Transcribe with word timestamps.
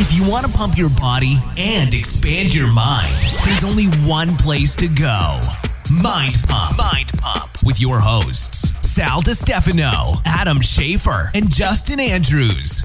If 0.00 0.16
you 0.16 0.28
want 0.30 0.46
to 0.46 0.52
pump 0.52 0.78
your 0.78 0.90
body 0.90 1.36
and 1.58 1.92
expand 1.92 2.54
your 2.54 2.72
mind, 2.72 3.12
there's 3.44 3.64
only 3.64 3.86
one 4.08 4.28
place 4.36 4.74
to 4.76 4.86
go. 4.88 5.40
Mind 5.92 6.36
Pump. 6.48 6.78
Mind 6.78 7.10
Pump 7.18 7.50
with 7.64 7.80
your 7.80 7.98
hosts, 7.98 8.70
Sal 8.86 9.20
DiStefano, 9.22 10.20
Adam 10.24 10.58
Schafer, 10.58 11.30
and 11.34 11.50
Justin 11.50 11.98
Andrews. 12.00 12.84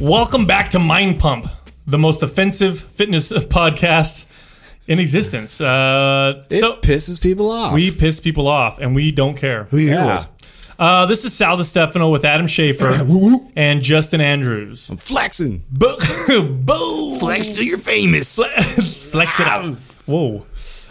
Welcome 0.00 0.46
back 0.46 0.68
to 0.70 0.78
Mind 0.78 1.18
Pump, 1.20 1.46
the 1.86 1.98
most 1.98 2.22
offensive 2.22 2.78
fitness 2.78 3.30
podcast 3.32 4.26
in 4.88 4.98
existence. 4.98 5.60
Uh, 5.60 6.44
It 6.50 6.54
so 6.60 6.76
pisses 6.76 7.22
people 7.22 7.50
off. 7.50 7.72
we 7.72 7.90
piss 7.92 8.18
people 8.20 8.48
off, 8.48 8.78
and 8.80 8.94
we 8.96 9.12
don't 9.12 9.36
care. 9.36 9.64
Who 9.64 9.78
you 9.78 9.90
yeah. 9.90 10.18
with? 10.18 10.32
Uh, 10.78 11.06
this 11.06 11.24
is 11.24 11.34
Sal 11.34 11.56
DiStefano 11.56 12.10
with 12.12 12.24
Adam 12.24 12.46
Schafer 12.46 13.50
and 13.56 13.82
Justin 13.82 14.20
Andrews. 14.20 14.88
I'm 14.88 14.96
flexing. 14.96 15.62
Bo- 15.70 15.98
Boo! 16.52 17.16
Flex 17.18 17.48
till 17.48 17.64
you're 17.64 17.78
famous. 17.78 18.36
Flex 19.10 19.40
it 19.40 19.46
out. 19.48 19.74
Whoa. 20.06 20.46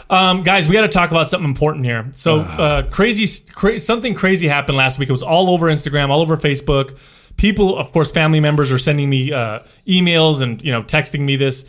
Um, 0.09 0.43
guys, 0.43 0.67
we 0.67 0.73
got 0.73 0.81
to 0.81 0.89
talk 0.89 1.11
about 1.11 1.29
something 1.29 1.47
important 1.49 1.85
here. 1.85 2.05
So, 2.11 2.39
uh, 2.39 2.83
crazy, 2.89 3.25
cra- 3.53 3.79
something 3.79 4.13
crazy 4.13 4.47
happened 4.49 4.77
last 4.77 4.99
week. 4.99 5.07
It 5.07 5.13
was 5.13 5.23
all 5.23 5.49
over 5.49 5.67
Instagram, 5.67 6.09
all 6.09 6.21
over 6.21 6.35
Facebook. 6.35 7.33
People, 7.37 7.77
of 7.77 7.91
course, 7.93 8.11
family 8.11 8.39
members 8.41 8.71
are 8.73 8.77
sending 8.77 9.09
me 9.09 9.31
uh, 9.31 9.59
emails 9.87 10.41
and 10.41 10.61
you 10.63 10.71
know 10.71 10.83
texting 10.83 11.21
me 11.21 11.35
this. 11.37 11.63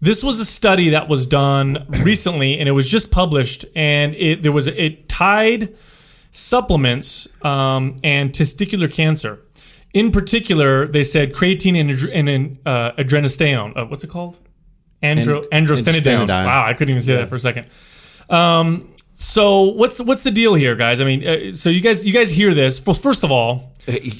This 0.00 0.22
was 0.22 0.38
a 0.38 0.44
study 0.44 0.90
that 0.90 1.08
was 1.08 1.26
done 1.26 1.86
recently, 2.04 2.58
and 2.60 2.68
it 2.68 2.72
was 2.72 2.88
just 2.88 3.10
published, 3.10 3.64
and 3.74 4.14
it 4.14 4.42
there 4.42 4.52
was 4.52 4.66
it 4.68 5.08
tied 5.08 5.74
supplements 6.30 7.28
um, 7.44 7.96
and 8.04 8.32
testicular 8.32 8.92
cancer. 8.92 9.40
In 9.94 10.10
particular, 10.10 10.86
they 10.86 11.02
said 11.04 11.32
creatine 11.32 11.78
and, 11.80 11.90
adre- 11.90 12.10
and 12.14 12.28
uh. 12.66 12.92
Uh, 13.76 13.84
what's 13.86 14.04
it 14.04 14.10
called? 14.10 14.38
Andro, 15.02 15.46
And- 15.50 15.66
androstenedione. 15.68 16.28
Wow, 16.28 16.64
I 16.66 16.72
couldn't 16.74 16.90
even 16.90 17.02
say 17.02 17.16
that 17.16 17.28
for 17.28 17.36
a 17.36 17.38
second. 17.38 17.66
Um, 18.28 18.94
so 19.20 19.62
what's 19.64 20.00
what's 20.00 20.22
the 20.22 20.30
deal 20.30 20.54
here, 20.54 20.76
guys? 20.76 21.00
I 21.00 21.04
mean, 21.04 21.26
uh, 21.26 21.52
so 21.56 21.70
you 21.70 21.80
guys 21.80 22.06
you 22.06 22.12
guys 22.12 22.30
hear 22.30 22.54
this? 22.54 22.84
Well, 22.86 22.94
first 22.94 23.24
of 23.24 23.32
all, 23.32 23.72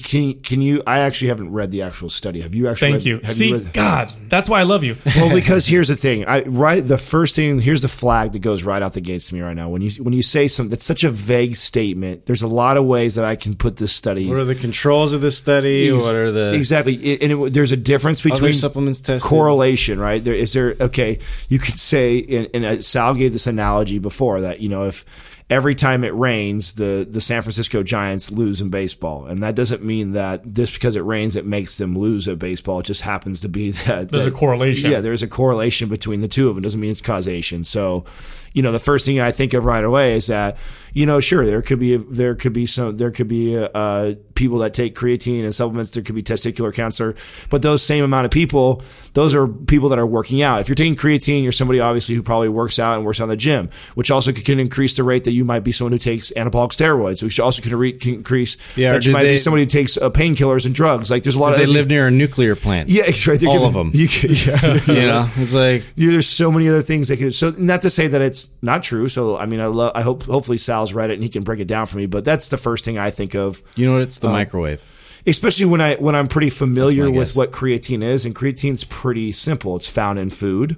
Can 0.03 0.41
can 0.41 0.61
you? 0.61 0.81
I 0.85 0.99
actually 1.01 1.27
haven't 1.29 1.53
read 1.53 1.71
the 1.71 1.83
actual 1.83 2.09
study. 2.09 2.41
Have 2.41 2.53
you 2.53 2.67
actually? 2.67 2.93
thank 2.93 2.95
read, 3.01 3.05
you. 3.05 3.19
Have 3.19 3.31
See, 3.31 3.49
you 3.49 3.57
read, 3.59 3.71
God, 3.73 4.09
that's 4.27 4.49
why 4.49 4.59
I 4.59 4.63
love 4.63 4.83
you. 4.83 4.95
well, 5.15 5.33
because 5.41 5.67
here's 5.67 5.87
the 5.87 5.95
thing. 5.95 6.25
I 6.25 6.41
right 6.41 6.83
the 6.83 6.97
first 6.97 7.35
thing. 7.35 7.59
Here's 7.61 7.81
the 7.81 7.87
flag 7.87 8.33
that 8.33 8.39
goes 8.39 8.63
right 8.63 8.81
out 8.81 8.93
the 8.93 8.99
gates 9.01 9.29
to 9.29 9.35
me 9.35 9.41
right 9.41 9.55
now. 9.55 9.69
When 9.69 9.81
you 9.81 9.91
when 10.03 10.13
you 10.13 10.21
say 10.23 10.47
something 10.47 10.71
that's 10.71 10.85
such 10.85 11.05
a 11.05 11.09
vague 11.11 11.55
statement, 11.55 12.25
there's 12.25 12.41
a 12.41 12.47
lot 12.47 12.75
of 12.75 12.85
ways 12.85 13.15
that 13.15 13.23
I 13.23 13.37
can 13.37 13.55
put 13.55 13.77
this 13.77 13.93
study. 13.93 14.27
What 14.27 14.39
are 14.39 14.43
the 14.45 14.55
controls 14.55 15.13
of 15.13 15.21
this 15.21 15.37
study? 15.37 15.89
Ex- 15.95 16.03
What 16.05 16.15
are 16.15 16.31
the 16.31 16.53
exactly? 16.55 16.95
And 17.21 17.31
it, 17.31 17.53
there's 17.53 17.71
a 17.71 17.77
difference 17.77 18.21
between 18.21 18.53
supplements 18.53 18.99
tested? 18.99 19.29
correlation, 19.29 19.99
right? 19.99 20.21
There 20.21 20.33
is 20.33 20.51
there. 20.51 20.75
Okay, 20.81 21.19
you 21.47 21.59
could 21.59 21.77
say, 21.77 22.19
and, 22.27 22.49
and 22.53 22.65
uh, 22.65 22.81
Sal 22.81 23.13
gave 23.13 23.31
this 23.31 23.47
analogy 23.47 23.99
before 23.99 24.41
that 24.41 24.59
you 24.59 24.67
know 24.67 24.88
if 24.89 25.05
every 25.49 25.73
time 25.75 26.03
it 26.03 26.13
rains, 26.13 26.73
the 26.73 27.07
the 27.09 27.21
San 27.21 27.41
Francisco 27.41 27.81
Giants 27.83 28.31
lose 28.31 28.59
in 28.59 28.69
baseball, 28.69 29.25
and 29.25 29.41
that 29.41 29.55
doesn't 29.55 29.81
mean 29.83 30.11
that 30.11 30.51
just 30.53 30.73
because 30.73 30.97
it 30.97 31.01
rains 31.05 31.37
it 31.37 31.45
makes 31.45 31.77
them 31.77 31.97
lose 31.97 32.27
at 32.27 32.37
baseball. 32.39 32.81
It 32.81 32.85
just 32.87 33.01
happens 33.03 33.39
to 33.41 33.47
be 33.49 33.71
that 33.87 34.09
There's 34.09 34.25
that- 34.25 34.33
a 34.33 34.35
correlation. 34.35 34.91
Yeah, 34.91 34.99
there's 34.99 35.23
a 35.23 35.27
correlation 35.27 35.87
between 35.87 36.19
the 36.19 36.27
two 36.27 36.49
of 36.49 36.55
them. 36.55 36.63
Doesn't 36.63 36.81
mean 36.81 36.91
it's 36.91 37.01
causation. 37.01 37.63
So. 37.63 38.03
You 38.53 38.63
know, 38.63 38.71
the 38.71 38.79
first 38.79 39.05
thing 39.05 39.19
I 39.19 39.31
think 39.31 39.53
of 39.53 39.63
right 39.65 39.83
away 39.83 40.15
is 40.15 40.27
that, 40.27 40.57
you 40.91 41.05
know, 41.05 41.19
sure, 41.19 41.45
there 41.45 41.61
could 41.61 41.79
be 41.79 41.95
there 41.97 42.33
could 42.33 42.51
be 42.53 42.65
some 42.65 42.97
there 42.97 43.11
could 43.11 43.27
be 43.27 43.55
uh, 43.55 44.15
people 44.33 44.57
that 44.59 44.73
take 44.73 44.95
creatine 44.95 45.43
and 45.43 45.53
supplements. 45.53 45.91
There 45.91 46.01
could 46.01 46.15
be 46.15 46.23
testicular 46.23 46.73
cancer, 46.73 47.13
but 47.51 47.61
those 47.61 47.83
same 47.83 48.03
amount 48.03 48.25
of 48.25 48.31
people, 48.31 48.81
those 49.13 49.35
are 49.35 49.47
people 49.47 49.89
that 49.89 49.99
are 49.99 50.05
working 50.07 50.41
out. 50.41 50.61
If 50.61 50.67
you're 50.67 50.75
taking 50.75 50.95
creatine, 50.95 51.43
you're 51.43 51.51
somebody 51.51 51.79
obviously 51.79 52.15
who 52.15 52.23
probably 52.23 52.49
works 52.49 52.79
out 52.79 52.97
and 52.97 53.05
works 53.05 53.19
out 53.21 53.25
in 53.25 53.29
the 53.29 53.37
gym, 53.37 53.69
which 53.93 54.09
also 54.09 54.31
can, 54.31 54.43
can 54.43 54.59
increase 54.59 54.95
the 54.95 55.03
rate 55.03 55.25
that 55.25 55.31
you 55.33 55.45
might 55.45 55.59
be 55.59 55.71
someone 55.71 55.91
who 55.91 55.99
takes 55.99 56.31
anabolic 56.31 56.71
steroids, 56.71 57.21
which 57.21 57.39
also 57.39 57.61
can, 57.61 57.75
re- 57.75 57.93
can 57.93 58.15
increase 58.15 58.57
Yeah, 58.75 58.93
that 58.93 59.05
you 59.05 59.13
might 59.13 59.23
be 59.23 59.37
somebody 59.37 59.63
who 59.63 59.69
takes 59.69 59.95
uh, 59.95 60.09
painkillers 60.09 60.65
and 60.65 60.73
drugs. 60.73 61.11
Like 61.11 61.21
there's 61.21 61.35
a 61.35 61.39
lot 61.39 61.51
of 61.53 61.59
they 61.59 61.67
live 61.67 61.87
near 61.87 62.07
a 62.07 62.11
nuclear 62.11 62.55
plant? 62.55 62.89
Yeah, 62.89 63.03
it's 63.05 63.27
right. 63.27 63.41
All 63.45 63.59
gonna- 63.59 63.67
of 63.67 63.75
'em. 63.75 63.91
You 63.93 64.07
can, 64.07 64.31
yeah. 64.31 64.79
You 64.87 65.07
know, 65.07 65.29
it's 65.35 65.53
like 65.53 65.83
Yeah, 65.95 66.11
there's 66.13 66.27
so 66.27 66.51
many 66.51 66.67
other 66.67 66.81
things 66.81 67.09
that 67.09 67.17
could. 67.17 67.35
So 67.35 67.51
not 67.59 67.83
to 67.83 67.91
say 67.91 68.07
that 68.07 68.21
it's 68.23 68.38
not 68.61 68.83
true. 68.83 69.07
So 69.07 69.37
I 69.37 69.45
mean, 69.45 69.59
I 69.59 69.65
love. 69.67 69.91
I 69.95 70.01
hope 70.01 70.23
hopefully 70.23 70.57
Sal's 70.57 70.93
read 70.93 71.09
it 71.09 71.15
and 71.15 71.23
he 71.23 71.29
can 71.29 71.43
break 71.43 71.59
it 71.59 71.67
down 71.67 71.85
for 71.85 71.97
me. 71.97 72.05
But 72.05 72.25
that's 72.25 72.49
the 72.49 72.57
first 72.57 72.85
thing 72.85 72.97
I 72.97 73.09
think 73.09 73.35
of, 73.35 73.61
you 73.75 73.85
know 73.85 73.93
what? 73.93 74.01
It's 74.03 74.19
the 74.19 74.27
uh, 74.29 74.31
microwave. 74.31 74.81
especially 75.27 75.65
when 75.65 75.81
I 75.81 75.95
when 75.95 76.15
I'm 76.15 76.27
pretty 76.27 76.49
familiar 76.49 77.05
with 77.09 77.29
guess. 77.29 77.35
what 77.37 77.51
creatine 77.51 78.03
is. 78.03 78.25
And 78.25 78.33
creatine's 78.35 78.83
pretty 78.83 79.31
simple. 79.31 79.75
It's 79.75 79.89
found 79.89 80.19
in 80.19 80.29
food. 80.29 80.77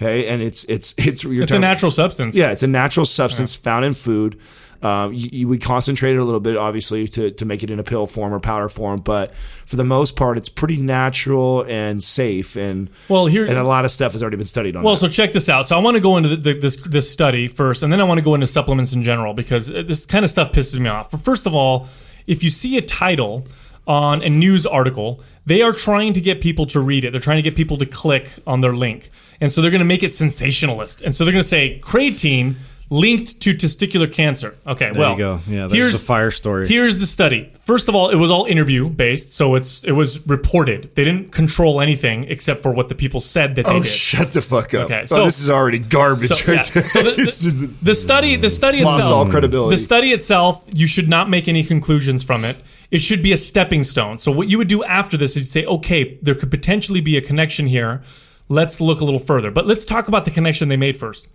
Okay, 0.00 0.26
and 0.28 0.42
it's 0.42 0.64
it's 0.64 0.94
it's 0.98 1.22
you're 1.22 1.34
It's 1.34 1.42
a 1.44 1.46
talking- 1.54 1.60
natural 1.60 1.90
substance. 1.90 2.36
Yeah, 2.36 2.50
it's 2.52 2.62
a 2.62 2.66
natural 2.66 3.06
substance 3.06 3.54
found 3.54 3.84
in 3.84 3.94
food. 3.94 4.38
Um, 4.82 5.12
you, 5.12 5.28
you, 5.32 5.48
we 5.48 5.58
concentrate 5.58 6.14
it 6.14 6.18
a 6.18 6.24
little 6.24 6.40
bit, 6.40 6.56
obviously, 6.56 7.06
to, 7.08 7.30
to 7.30 7.44
make 7.44 7.62
it 7.62 7.70
in 7.70 7.78
a 7.78 7.84
pill 7.84 8.06
form 8.06 8.34
or 8.34 8.40
powder 8.40 8.68
form, 8.68 9.00
but 9.00 9.32
for 9.64 9.76
the 9.76 9.84
most 9.84 10.16
part, 10.16 10.36
it's 10.36 10.48
pretty 10.48 10.76
natural 10.76 11.64
and 11.68 12.02
safe. 12.02 12.56
And 12.56 12.90
Well, 13.08 13.26
here- 13.26 13.44
and 13.44 13.56
a 13.56 13.64
lot 13.64 13.84
of 13.84 13.92
stuff 13.92 14.10
has 14.12 14.22
already 14.22 14.38
been 14.38 14.46
studied 14.46 14.74
on. 14.74 14.82
Well, 14.82 14.94
that. 14.94 15.00
so 15.00 15.08
check 15.08 15.32
this 15.32 15.48
out. 15.48 15.68
So 15.68 15.76
I 15.76 15.80
want 15.80 15.96
to 15.96 16.00
go 16.02 16.16
into 16.16 16.30
the, 16.30 16.36
the, 16.36 16.52
this 16.60 16.76
this 16.82 17.08
study 17.10 17.46
first, 17.46 17.84
and 17.84 17.92
then 17.92 18.00
I 18.00 18.04
want 18.04 18.18
to 18.18 18.24
go 18.24 18.34
into 18.34 18.46
supplements 18.48 18.92
in 18.92 19.04
general 19.04 19.34
because 19.34 19.68
this 19.68 20.04
kind 20.04 20.24
of 20.24 20.30
stuff 20.30 20.50
pisses 20.50 20.78
me 20.80 20.88
off. 20.88 21.12
First 21.22 21.46
of 21.46 21.54
all, 21.54 21.86
if 22.26 22.42
you 22.42 22.50
see 22.50 22.76
a 22.76 22.82
title 22.82 23.46
on 23.86 24.22
a 24.22 24.28
news 24.28 24.66
article, 24.66 25.20
they 25.46 25.62
are 25.62 25.72
trying 25.72 26.12
to 26.14 26.20
get 26.20 26.40
people 26.40 26.66
to 26.66 26.80
read 26.80 27.04
it. 27.04 27.12
They're 27.12 27.20
trying 27.20 27.38
to 27.38 27.42
get 27.42 27.54
people 27.56 27.76
to 27.78 27.86
click 27.86 28.28
on 28.46 28.60
their 28.62 28.72
link, 28.72 29.10
and 29.40 29.50
so 29.52 29.60
they're 29.62 29.70
going 29.70 29.78
to 29.78 29.84
make 29.84 30.02
it 30.02 30.10
sensationalist. 30.10 31.02
And 31.02 31.14
so 31.14 31.24
they're 31.24 31.32
going 31.32 31.42
to 31.42 31.48
say 31.48 31.78
creatine 31.82 32.54
linked 32.90 33.40
to 33.40 33.54
testicular 33.54 34.12
cancer. 34.12 34.54
Okay, 34.66 34.90
There 34.92 35.00
well, 35.00 35.12
you 35.12 35.18
go. 35.18 35.40
Yeah, 35.48 35.62
that's 35.62 35.74
here's 35.74 35.98
the 36.00 36.04
fire 36.04 36.30
story. 36.30 36.68
Here's 36.68 36.98
the 36.98 37.06
study. 37.06 37.50
First 37.60 37.88
of 37.88 37.94
all, 37.94 38.10
it 38.10 38.16
was 38.16 38.30
all 38.30 38.44
interview 38.44 38.88
based, 38.88 39.32
so 39.32 39.54
it's 39.54 39.82
it 39.84 39.92
was 39.92 40.26
reported. 40.26 40.94
They 40.94 41.04
didn't 41.04 41.32
control 41.32 41.80
anything 41.80 42.24
except 42.24 42.60
for 42.62 42.70
what 42.72 42.88
the 42.88 42.94
people 42.94 43.20
said 43.20 43.54
that 43.56 43.64
they 43.64 43.70
Oh, 43.76 43.82
did. 43.82 43.86
shut 43.88 44.28
the 44.28 44.42
fuck 44.42 44.74
up! 44.74 44.86
Okay, 44.86 45.00
oh, 45.02 45.04
so- 45.06 45.24
this 45.24 45.40
is 45.40 45.48
already 45.50 45.78
garbage. 45.78 46.28
So, 46.28 46.52
right 46.52 46.74
yeah. 46.76 46.82
So 46.92 47.02
the, 47.02 47.10
the, 47.10 47.66
the- 47.66 47.84
the 47.84 47.94
study, 47.94 48.36
the 48.36 48.50
study 48.50 48.84
Lost 48.84 48.98
itself, 48.98 49.14
all 49.14 49.26
credibility. 49.26 49.76
The 49.76 49.82
study 49.82 50.08
itself, 50.12 50.64
you 50.72 50.86
should 50.86 51.08
not 51.08 51.30
make 51.30 51.48
any 51.48 51.62
conclusions 51.64 52.22
from 52.22 52.44
it. 52.44 52.62
It 52.90 53.00
should 53.00 53.22
be 53.22 53.32
a 53.32 53.38
stepping 53.38 53.84
stone. 53.84 54.18
So 54.18 54.30
what 54.30 54.48
you 54.50 54.58
would 54.58 54.68
do 54.68 54.84
after 54.84 55.16
this 55.16 55.34
is 55.34 55.50
say, 55.50 55.64
okay, 55.64 56.18
there 56.20 56.34
could 56.34 56.50
potentially 56.50 57.00
be 57.00 57.16
a 57.16 57.22
connection 57.22 57.66
here. 57.66 58.02
Let's 58.50 58.82
look 58.82 59.00
a 59.00 59.04
little 59.06 59.18
further. 59.20 59.50
But 59.50 59.66
let's 59.66 59.86
talk 59.86 60.08
about 60.08 60.26
the 60.26 60.30
connection 60.30 60.68
they 60.68 60.76
made 60.76 60.98
first. 60.98 61.26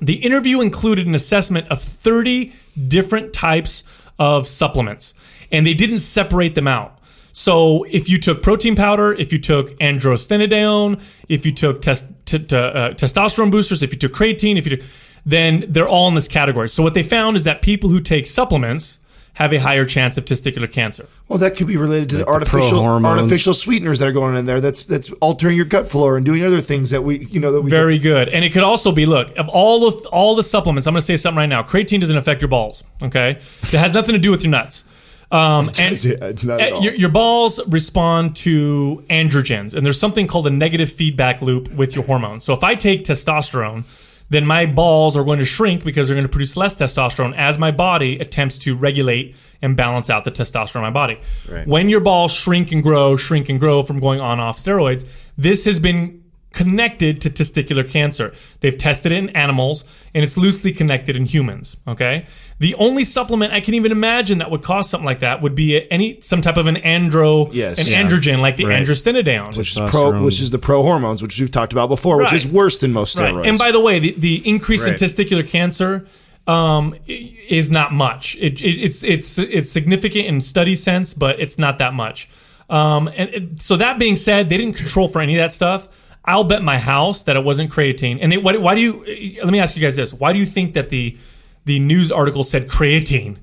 The 0.00 0.16
interview 0.16 0.60
included 0.60 1.06
an 1.06 1.14
assessment 1.14 1.68
of 1.68 1.80
30 1.80 2.52
different 2.88 3.32
types 3.32 4.04
of 4.18 4.46
supplements, 4.46 5.14
and 5.52 5.66
they 5.66 5.74
didn't 5.74 6.00
separate 6.00 6.54
them 6.54 6.68
out. 6.68 6.98
So 7.32 7.84
if 7.84 8.08
you 8.08 8.18
took 8.18 8.42
protein 8.42 8.76
powder, 8.76 9.12
if 9.12 9.32
you 9.32 9.40
took 9.40 9.76
androstenedione, 9.78 11.02
if 11.28 11.44
you 11.44 11.52
took 11.52 11.82
test, 11.82 12.12
t- 12.26 12.38
t- 12.38 12.56
uh, 12.56 12.90
testosterone 12.90 13.50
boosters, 13.50 13.82
if 13.82 13.92
you 13.92 13.98
took 13.98 14.12
creatine, 14.12 14.56
if 14.56 14.70
you 14.70 14.76
took, 14.76 14.86
then 15.26 15.64
they're 15.68 15.88
all 15.88 16.06
in 16.06 16.14
this 16.14 16.28
category. 16.28 16.68
So 16.68 16.82
what 16.82 16.94
they 16.94 17.02
found 17.02 17.36
is 17.36 17.42
that 17.44 17.60
people 17.60 17.90
who 17.90 18.00
take 18.00 18.26
supplements 18.26 19.00
have 19.34 19.52
a 19.52 19.58
higher 19.58 19.84
chance 19.84 20.16
of 20.16 20.24
testicular 20.24 20.70
cancer. 20.70 21.08
well, 21.28 21.38
that 21.38 21.56
could 21.56 21.66
be 21.66 21.76
related 21.76 22.08
to 22.08 22.16
the 22.16 22.24
the 22.24 22.30
artificial 22.30 22.70
pro-hormones. 22.70 23.22
artificial 23.22 23.52
sweeteners 23.54 23.98
that 23.98 24.08
are 24.08 24.12
going 24.12 24.36
in 24.36 24.46
there. 24.46 24.60
That's 24.60 24.84
that's 24.86 25.10
altering 25.14 25.56
your 25.56 25.64
gut 25.66 25.88
flora 25.88 26.16
and 26.16 26.24
doing 26.26 26.44
other 26.44 26.60
things 26.60 26.90
that 26.90 27.02
we 27.02 27.26
you 27.26 27.40
know 27.40 27.52
that 27.52 27.62
we 27.62 27.70
Very 27.70 27.98
good. 27.98 28.28
And 28.28 28.44
it 28.44 28.52
could 28.52 28.62
also 28.62 28.92
be 28.92 29.06
look, 29.06 29.36
of 29.36 29.48
all 29.48 29.90
the 29.90 30.08
all 30.08 30.34
the 30.36 30.42
supplements, 30.42 30.86
I'm 30.86 30.94
going 30.94 31.00
to 31.00 31.06
say 31.06 31.16
something 31.16 31.38
right 31.38 31.46
now. 31.46 31.62
Creatine 31.62 32.00
doesn't 32.00 32.16
affect 32.16 32.40
your 32.40 32.48
balls, 32.48 32.84
okay? 33.02 33.30
It 33.30 33.72
has 33.72 33.92
nothing 33.92 34.14
to 34.14 34.20
do 34.20 34.30
with 34.30 34.42
your 34.42 34.50
nuts. 34.50 34.84
Um, 35.30 35.68
and 35.80 36.04
Yeah, 36.04 36.32
not 36.44 36.60
at 36.60 36.72
uh, 36.72 36.76
all. 36.76 36.82
your, 36.82 36.94
your 36.94 37.10
balls 37.10 37.58
respond 37.68 38.36
to 38.36 39.04
androgens, 39.10 39.74
and 39.74 39.84
there's 39.84 39.98
something 39.98 40.28
called 40.28 40.46
a 40.46 40.50
negative 40.50 40.92
feedback 40.92 41.42
loop 41.42 41.74
with 41.74 41.96
your 41.96 42.04
hormones. 42.04 42.44
So 42.44 42.52
if 42.52 42.62
I 42.62 42.76
take 42.76 43.04
testosterone, 43.04 43.82
then 44.34 44.46
my 44.46 44.66
balls 44.66 45.16
are 45.16 45.24
going 45.24 45.38
to 45.38 45.44
shrink 45.44 45.84
because 45.84 46.08
they're 46.08 46.16
going 46.16 46.26
to 46.26 46.32
produce 46.32 46.56
less 46.56 46.74
testosterone 46.74 47.36
as 47.36 47.58
my 47.58 47.70
body 47.70 48.18
attempts 48.18 48.58
to 48.58 48.76
regulate 48.76 49.36
and 49.62 49.76
balance 49.76 50.10
out 50.10 50.24
the 50.24 50.30
testosterone 50.30 50.76
in 50.76 50.82
my 50.82 50.90
body. 50.90 51.18
Right. 51.50 51.66
When 51.66 51.88
your 51.88 52.00
balls 52.00 52.32
shrink 52.32 52.72
and 52.72 52.82
grow, 52.82 53.16
shrink 53.16 53.48
and 53.48 53.60
grow 53.60 53.82
from 53.82 54.00
going 54.00 54.20
on 54.20 54.40
off 54.40 54.56
steroids, 54.56 55.30
this 55.36 55.64
has 55.66 55.78
been 55.78 56.23
connected 56.54 57.20
to 57.20 57.28
testicular 57.30 57.88
cancer. 57.88 58.32
They've 58.60 58.76
tested 58.78 59.12
it 59.12 59.16
in 59.16 59.28
animals 59.30 59.84
and 60.14 60.22
it's 60.22 60.36
loosely 60.36 60.70
connected 60.72 61.16
in 61.16 61.26
humans, 61.26 61.76
okay? 61.88 62.26
The 62.60 62.74
only 62.76 63.02
supplement 63.02 63.52
I 63.52 63.60
can 63.60 63.74
even 63.74 63.90
imagine 63.90 64.38
that 64.38 64.50
would 64.50 64.62
cause 64.62 64.88
something 64.88 65.04
like 65.04 65.18
that 65.18 65.42
would 65.42 65.54
be 65.56 65.90
any 65.90 66.20
some 66.20 66.40
type 66.40 66.56
of 66.56 66.66
an 66.68 66.76
andro 66.76 67.50
Yes. 67.52 67.84
an 67.84 67.92
Yeah. 67.92 68.02
androgen 68.08 68.38
like 68.38 68.56
the 68.56 68.66
Right. 68.66 68.80
androstenedione. 68.86 69.56
which 69.58 69.76
is 69.76 69.80
pro, 69.90 70.22
which 70.22 70.40
is 70.40 70.50
the 70.50 70.58
pro 70.58 70.82
hormones, 70.82 71.22
which 71.22 71.38
we've 71.40 71.50
talked 71.50 71.72
about 71.72 71.88
before, 71.88 72.18
which 72.18 72.32
is 72.32 72.46
worse 72.46 72.78
than 72.78 72.92
most 72.92 73.16
steroids. 73.18 73.34
Right. 73.38 73.48
And 73.48 73.58
by 73.58 73.72
the 73.72 73.80
way, 73.80 73.98
the, 73.98 74.14
the 74.16 74.36
increase 74.48 74.86
Right. 74.86 75.00
in 75.00 75.08
testicular 75.08 75.46
cancer 75.48 76.06
um, 76.46 76.94
is 77.06 77.70
not 77.70 77.92
much. 77.92 78.36
It, 78.40 78.60
it, 78.60 78.74
it's 78.86 79.02
it's 79.02 79.38
it's 79.38 79.70
significant 79.72 80.26
in 80.26 80.40
study 80.40 80.74
sense, 80.74 81.14
but 81.14 81.40
it's 81.40 81.58
not 81.58 81.78
that 81.78 81.94
much. 81.94 82.28
Um, 82.70 83.08
and 83.16 83.28
it, 83.30 83.62
so 83.62 83.76
that 83.76 83.98
being 83.98 84.16
said, 84.16 84.48
they 84.50 84.56
didn't 84.58 84.74
control 84.74 85.08
for 85.08 85.20
any 85.20 85.34
of 85.36 85.38
that 85.42 85.52
stuff. 85.52 85.88
I'll 86.24 86.44
bet 86.44 86.62
my 86.62 86.78
house 86.78 87.24
that 87.24 87.36
it 87.36 87.44
wasn't 87.44 87.70
creatine. 87.70 88.18
And 88.20 88.32
they, 88.32 88.38
why, 88.38 88.56
why 88.56 88.74
do 88.74 88.80
you? 88.80 89.40
Let 89.42 89.52
me 89.52 89.60
ask 89.60 89.76
you 89.76 89.82
guys 89.82 89.96
this: 89.96 90.14
Why 90.14 90.32
do 90.32 90.38
you 90.38 90.46
think 90.46 90.74
that 90.74 90.90
the 90.90 91.16
the 91.64 91.78
news 91.78 92.12
article 92.12 92.44
said 92.44 92.68
creatine 92.68 93.38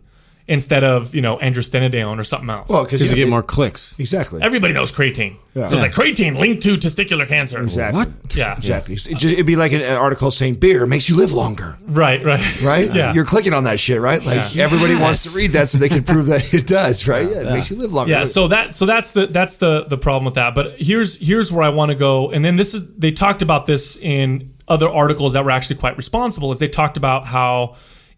instead 0.51 0.83
of 0.83 1.15
you 1.15 1.21
know 1.21 1.38
androstenedione 1.38 2.18
or 2.19 2.24
something 2.24 2.50
else? 2.50 2.68
Well, 2.69 2.83
Because 2.83 3.09
you 3.09 3.15
get 3.15 3.30
more 3.30 3.42
clicks. 3.44 3.98
exactly. 4.00 4.42
Everybody 4.42 4.74
knows 4.74 4.92
creatine. 4.92 5.36
So 5.53 5.63
it's 5.63 5.74
like 5.74 5.92
creatine 5.94 6.38
linked 6.38 6.62
to 6.63 6.75
testicular 6.77 7.27
cancer. 7.27 7.62
Exactly. 7.62 8.00
What? 8.00 8.36
Yeah. 8.36 8.56
Exactly. 8.57 8.94
It 8.95 9.18
just, 9.18 9.33
it'd 9.33 9.45
be 9.45 9.56
like 9.56 9.71
an, 9.74 9.81
an 9.81 9.98
article 9.98 10.30
saying 10.31 10.56
beer 10.56 10.86
makes 10.86 11.09
you 11.09 11.15
live 11.18 11.31
longer, 11.33 11.77
Right. 11.86 12.24
Right. 12.24 12.62
right? 12.62 12.94
Yeah. 13.01 13.13
You're 13.13 13.25
clicking 13.25 13.53
on 13.53 13.63
that 13.65 13.80
shit, 13.80 14.00
right? 14.01 14.24
Like 14.24 14.56
everybody 14.57 14.95
wants 15.00 15.31
to 15.33 15.39
read 15.42 15.51
that 15.51 15.69
so 15.69 15.77
they 15.77 15.89
can 15.89 16.03
prove 16.03 16.27
that 16.27 16.54
it 16.54 16.68
does, 16.68 17.07
right? 17.07 17.27
Yeah, 17.30 17.42
it 17.42 17.54
makes 17.54 17.71
you 17.71 17.77
live 17.77 17.94
longer. 17.94 18.12
Yeah, 18.12 18.25
so 18.25 18.47
that 18.50 18.75
so 18.75 18.86
that's 18.86 19.12
the 19.13 19.27
that's 19.27 19.57
the 19.57 19.86
the 19.86 19.97
problem 19.97 20.25
with 20.25 20.36
that. 20.36 20.54
But 20.56 20.75
here's 20.80 21.18
here's 21.25 21.51
where 21.51 21.63
I 21.63 21.69
want 21.69 21.92
to 21.92 21.97
go, 21.97 22.30
and 22.31 22.44
then 22.45 22.56
this 22.57 22.74
is 22.74 22.94
they 22.95 23.12
talked 23.12 23.42
about 23.42 23.65
this 23.65 23.97
in 23.97 24.50
other 24.68 24.89
articles 24.89 25.33
that 25.33 25.44
were 25.45 25.51
actually 25.51 25.77
quite 25.77 25.95
responsible. 25.97 26.51
Is 26.51 26.59
they 26.59 26.68
talked 26.68 26.97
about 26.97 27.27
how 27.27 27.75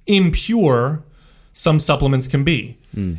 impure 0.08 1.04
some 1.54 1.80
supplements 1.80 2.28
can 2.28 2.44
be, 2.44 2.76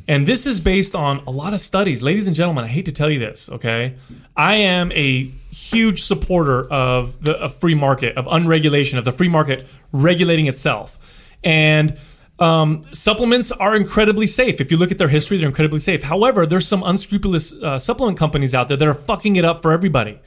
and 0.09 0.27
this 0.27 0.45
is 0.45 0.61
based 0.61 0.95
on 0.95 1.19
a 1.27 1.31
lot 1.31 1.55
of 1.55 1.61
studies. 1.61 2.03
Ladies 2.03 2.27
and 2.27 2.37
gentlemen, 2.37 2.65
I 2.65 2.69
hate 2.69 2.85
to 2.87 2.93
tell 2.93 3.09
you 3.09 3.19
this, 3.19 3.49
okay, 3.49 3.95
I 4.37 4.57
am 4.57 4.91
a 4.93 5.25
huge 5.51 6.03
supporter 6.03 6.69
of 6.71 7.23
the 7.23 7.35
of 7.37 7.55
free 7.55 7.75
market, 7.75 8.17
of 8.17 8.27
unregulation, 8.27 8.99
of 8.99 9.05
the 9.05 9.13
free 9.13 9.29
market 9.29 9.67
regulating 9.93 10.47
itself, 10.47 10.99
and 11.45 11.97
um, 12.41 12.85
supplements 12.93 13.53
are 13.53 13.77
incredibly 13.77 14.27
safe. 14.27 14.61
If 14.61 14.73
you 14.73 14.77
look 14.77 14.91
at 14.91 14.99
their 14.99 15.09
history, 15.09 15.39
they're 15.39 15.49
incredibly 15.49 15.79
safe. 15.79 16.03
However, 16.03 16.47
there's 16.47 16.67
some 16.67 16.83
unscrupulous 16.85 17.53
uh, 17.63 17.79
supplement 17.79 18.19
companies 18.19 18.55
out 18.55 18.69
there 18.69 18.77
that 18.77 18.89
are 18.89 18.95
fucking 18.95 19.37
it 19.37 19.45
up 19.45 19.63
for 19.63 19.71
everybody, 19.71 20.19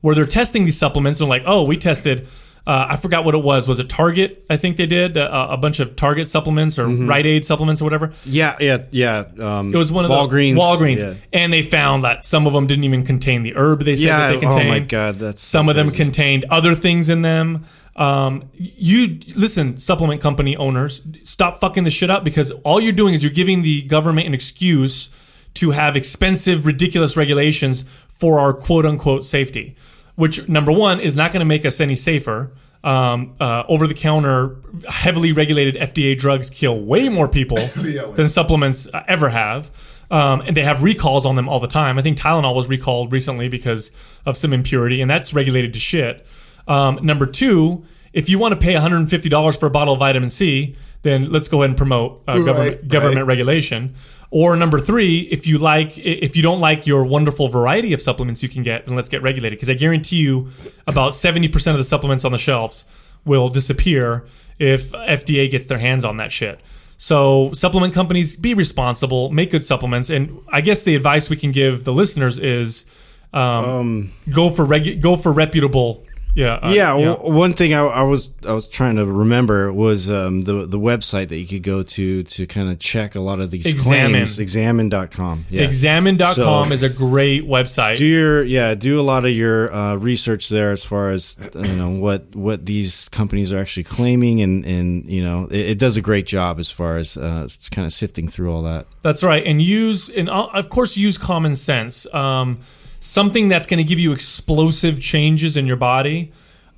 where 0.00 0.14
they're 0.14 0.26
testing 0.26 0.64
these 0.64 0.78
supplements 0.78 1.20
and 1.20 1.28
like, 1.28 1.42
oh, 1.46 1.64
we 1.64 1.76
tested. 1.76 2.28
Uh, 2.66 2.86
I 2.90 2.96
forgot 2.96 3.24
what 3.24 3.34
it 3.36 3.42
was. 3.44 3.68
Was 3.68 3.78
it 3.78 3.88
Target? 3.88 4.44
I 4.50 4.56
think 4.56 4.76
they 4.76 4.86
did 4.86 5.16
uh, 5.16 5.46
a 5.50 5.56
bunch 5.56 5.78
of 5.78 5.94
Target 5.94 6.26
supplements 6.26 6.78
or 6.80 6.88
Rite 6.88 7.24
Aid 7.24 7.44
supplements 7.44 7.80
or 7.80 7.84
whatever. 7.84 8.12
Yeah, 8.24 8.56
yeah, 8.58 8.78
yeah. 8.90 9.24
Um, 9.38 9.72
It 9.72 9.78
was 9.78 9.92
one 9.92 10.04
of 10.04 10.10
Walgreens. 10.10 10.54
the 10.54 10.60
Walgreens, 10.60 11.00
Yeah, 11.02 11.14
and 11.32 11.52
they 11.52 11.62
found 11.62 12.02
that 12.02 12.24
some 12.24 12.44
of 12.46 12.52
them 12.54 12.66
didn't 12.66 12.82
even 12.84 13.04
contain 13.04 13.42
the 13.44 13.54
herb 13.56 13.82
they 13.82 13.94
said 13.94 14.08
that 14.08 14.34
they 14.34 14.40
contained. 14.40 14.66
oh 14.66 14.70
my 14.70 14.80
god, 14.80 15.14
that's 15.16 15.42
so 15.42 15.58
Some 15.58 15.68
of 15.68 15.76
them 15.76 15.90
contained 15.90 16.44
other 16.50 16.74
things 16.74 17.08
in 17.08 17.22
them. 17.22 17.64
Um, 17.94 18.50
you 18.56 19.20
listen, 19.36 19.76
supplement 19.78 20.20
company 20.20 20.56
owners, 20.56 21.02
stop 21.22 21.60
fucking 21.60 21.84
this 21.84 21.94
shit 21.94 22.10
up 22.10 22.24
because 22.24 22.50
all 22.64 22.80
you're 22.80 22.92
doing 22.92 23.14
is 23.14 23.22
you're 23.22 23.32
giving 23.32 23.62
the 23.62 23.82
government 23.82 24.26
an 24.26 24.34
excuse 24.34 25.08
to 25.54 25.70
have 25.70 25.96
expensive, 25.96 26.66
ridiculous 26.66 27.16
regulations 27.16 27.84
for 28.08 28.38
our 28.38 28.52
quote 28.52 28.84
unquote 28.84 29.24
safety, 29.24 29.76
which 30.16 30.48
number 30.48 30.72
one 30.72 31.00
is 31.00 31.14
not 31.14 31.32
going 31.32 31.40
to 31.40 31.46
make 31.46 31.64
us 31.64 31.80
any 31.80 31.94
safer. 31.94 32.50
Um, 32.84 33.34
uh, 33.40 33.64
over 33.68 33.86
the 33.86 33.94
counter, 33.94 34.56
heavily 34.88 35.32
regulated 35.32 35.74
FDA 35.74 36.16
drugs 36.16 36.50
kill 36.50 36.80
way 36.80 37.08
more 37.08 37.26
people 37.26 37.56
than 38.14 38.28
supplements 38.28 38.92
uh, 38.92 39.02
ever 39.08 39.30
have. 39.30 39.70
Um, 40.10 40.42
and 40.42 40.56
they 40.56 40.62
have 40.62 40.84
recalls 40.84 41.26
on 41.26 41.34
them 41.34 41.48
all 41.48 41.58
the 41.58 41.66
time. 41.66 41.98
I 41.98 42.02
think 42.02 42.16
Tylenol 42.16 42.54
was 42.54 42.68
recalled 42.68 43.12
recently 43.12 43.48
because 43.48 43.90
of 44.24 44.36
some 44.36 44.52
impurity, 44.52 45.00
and 45.00 45.10
that's 45.10 45.34
regulated 45.34 45.72
to 45.74 45.80
shit. 45.80 46.26
Um, 46.68 47.00
number 47.02 47.26
two, 47.26 47.84
if 48.12 48.30
you 48.30 48.38
want 48.38 48.58
to 48.58 48.60
pay 48.64 48.74
$150 48.74 49.60
for 49.60 49.66
a 49.66 49.70
bottle 49.70 49.94
of 49.94 50.00
vitamin 50.00 50.30
C, 50.30 50.76
then 51.02 51.30
let's 51.30 51.48
go 51.48 51.62
ahead 51.62 51.70
and 51.70 51.76
promote 51.76 52.22
uh, 52.26 52.38
government, 52.44 52.76
right. 52.76 52.88
government 52.88 53.26
regulation. 53.26 53.94
Or 54.30 54.56
number 54.56 54.78
three, 54.80 55.20
if 55.30 55.46
you 55.46 55.58
like, 55.58 55.98
if 55.98 56.36
you 56.36 56.42
don't 56.42 56.60
like 56.60 56.86
your 56.86 57.04
wonderful 57.04 57.48
variety 57.48 57.92
of 57.92 58.00
supplements 58.00 58.42
you 58.42 58.48
can 58.48 58.62
get, 58.62 58.86
then 58.86 58.96
let's 58.96 59.08
get 59.08 59.22
regulated. 59.22 59.56
Because 59.58 59.70
I 59.70 59.74
guarantee 59.74 60.16
you, 60.16 60.48
about 60.86 61.14
seventy 61.14 61.48
percent 61.48 61.74
of 61.74 61.78
the 61.78 61.84
supplements 61.84 62.24
on 62.24 62.32
the 62.32 62.38
shelves 62.38 62.84
will 63.24 63.48
disappear 63.48 64.24
if 64.58 64.92
FDA 64.92 65.50
gets 65.50 65.66
their 65.66 65.78
hands 65.78 66.04
on 66.04 66.16
that 66.16 66.32
shit. 66.32 66.60
So 66.96 67.52
supplement 67.52 67.92
companies, 67.92 68.36
be 68.36 68.54
responsible, 68.54 69.30
make 69.30 69.50
good 69.50 69.62
supplements, 69.64 70.08
and 70.10 70.38
I 70.48 70.60
guess 70.60 70.82
the 70.82 70.96
advice 70.96 71.28
we 71.28 71.36
can 71.36 71.52
give 71.52 71.84
the 71.84 71.92
listeners 71.92 72.38
is 72.38 72.86
um, 73.34 74.10
go 74.34 74.48
for 74.50 74.64
regu- 74.64 75.00
go 75.00 75.16
for 75.16 75.30
reputable. 75.30 76.05
Yeah, 76.36 76.54
uh, 76.62 76.70
yeah, 76.70 76.88
w- 76.92 77.34
one 77.34 77.54
thing 77.54 77.72
I, 77.72 77.80
I 77.80 78.02
was 78.02 78.36
I 78.46 78.52
was 78.52 78.68
trying 78.68 78.96
to 78.96 79.06
remember 79.06 79.72
was 79.72 80.10
um, 80.10 80.42
the 80.42 80.66
the 80.66 80.78
website 80.78 81.28
that 81.28 81.38
you 81.38 81.46
could 81.46 81.62
go 81.62 81.82
to 81.82 82.22
to 82.24 82.46
kind 82.46 82.68
of 82.70 82.78
check 82.78 83.14
a 83.14 83.22
lot 83.22 83.40
of 83.40 83.50
these 83.50 83.66
Examine. 83.66 84.12
claims. 84.12 84.38
Examine.com. 84.38 85.46
Yeah. 85.48 85.62
Examine.com 85.62 86.34
So- 86.34 86.72
is 86.72 86.82
a 86.82 86.90
great 86.90 87.44
website. 87.48 87.96
do 87.96 88.04
your 88.06 88.44
yeah 88.44 88.74
do 88.74 89.00
a 89.00 89.02
lot 89.02 89.24
of 89.24 89.30
your 89.32 89.72
uh, 89.72 89.96
research 89.96 90.50
there 90.50 90.72
as 90.72 90.84
far 90.84 91.10
as 91.10 91.50
you 91.54 91.76
know 91.76 91.90
what 91.90 92.36
what 92.36 92.66
these 92.66 93.08
companies 93.08 93.50
are 93.52 93.58
actually 93.58 93.84
claiming 93.84 94.42
and 94.42 94.66
and 94.66 95.10
you 95.10 95.24
know 95.24 95.46
it, 95.50 95.70
it 95.70 95.78
does 95.78 95.96
a 95.96 96.02
great 96.02 96.26
job 96.26 96.58
as 96.58 96.70
far 96.70 96.98
as 96.98 97.16
uh, 97.16 97.42
it's 97.46 97.70
kind 97.70 97.86
of 97.86 97.92
sifting 97.94 98.28
through 98.28 98.52
all 98.52 98.62
that 98.62 98.84
That's 99.00 99.22
right, 99.24 99.42
and 99.46 99.62
use 99.62 100.10
and 100.10 100.28
uh, 100.28 100.48
of 100.52 100.68
course 100.68 100.98
use 100.98 101.16
common 101.16 101.56
sense. 101.56 102.06
Um, 102.14 102.58
something 103.06 103.48
that's 103.48 103.66
going 103.66 103.78
to 103.78 103.84
give 103.88 103.98
you 103.98 104.12
explosive 104.12 105.00
changes 105.00 105.56
in 105.56 105.66
your 105.66 105.76
body. 105.76 106.32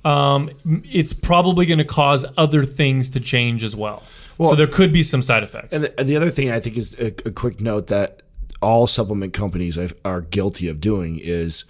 Um, 0.05 0.49
it's 0.85 1.11
probably 1.13 1.65
going 1.65 1.79
to 1.79 1.85
cause 1.85 2.25
other 2.37 2.63
things 2.63 3.09
to 3.11 3.19
change 3.19 3.63
as 3.63 3.75
well. 3.75 4.01
so 4.41 4.55
there 4.55 4.67
could 4.67 4.93
be 4.93 5.03
some 5.03 5.21
side 5.21 5.43
effects. 5.43 5.73
And 5.73 5.83
the, 5.83 5.99
and 5.99 6.07
the 6.07 6.15
other 6.15 6.29
thing 6.29 6.49
I 6.49 6.59
think 6.61 6.77
is 6.77 6.97
a, 6.99 7.07
a 7.27 7.31
quick 7.31 7.59
note 7.59 7.87
that 7.87 8.21
all 8.61 8.87
supplement 8.87 9.33
companies 9.33 9.77
are- 9.77 9.89
are 10.05 10.21
guilty 10.21 10.69
of 10.69 10.79
doing 10.79 11.19
is 11.21 11.65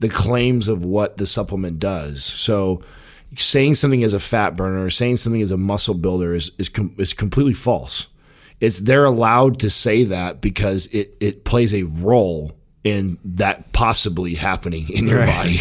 the 0.00 0.08
claims 0.08 0.68
of 0.68 0.84
what 0.84 1.16
the 1.16 1.26
supplement 1.26 1.78
does. 1.78 2.22
So 2.22 2.82
saying 3.36 3.76
something 3.76 4.02
is 4.02 4.12
a 4.12 4.20
fat 4.20 4.56
burner, 4.56 4.84
or 4.84 4.90
saying 4.90 5.16
something 5.16 5.40
is 5.40 5.50
a 5.50 5.56
muscle 5.56 5.94
builder 5.94 6.34
is 6.34 6.50
is, 6.58 6.68
com- 6.68 6.94
is 6.98 7.14
completely 7.14 7.54
false. 7.54 8.08
It's 8.60 8.80
they're 8.80 9.04
allowed 9.06 9.58
to 9.60 9.70
say 9.70 10.04
that 10.04 10.40
because 10.42 10.86
it 10.88 11.16
it 11.20 11.44
plays 11.44 11.72
a 11.74 11.84
role 11.84 12.52
in 12.84 13.18
that 13.24 13.69
possibly 13.80 14.34
happening 14.34 14.86
in 14.90 15.08
your 15.08 15.24
body. 15.24 15.56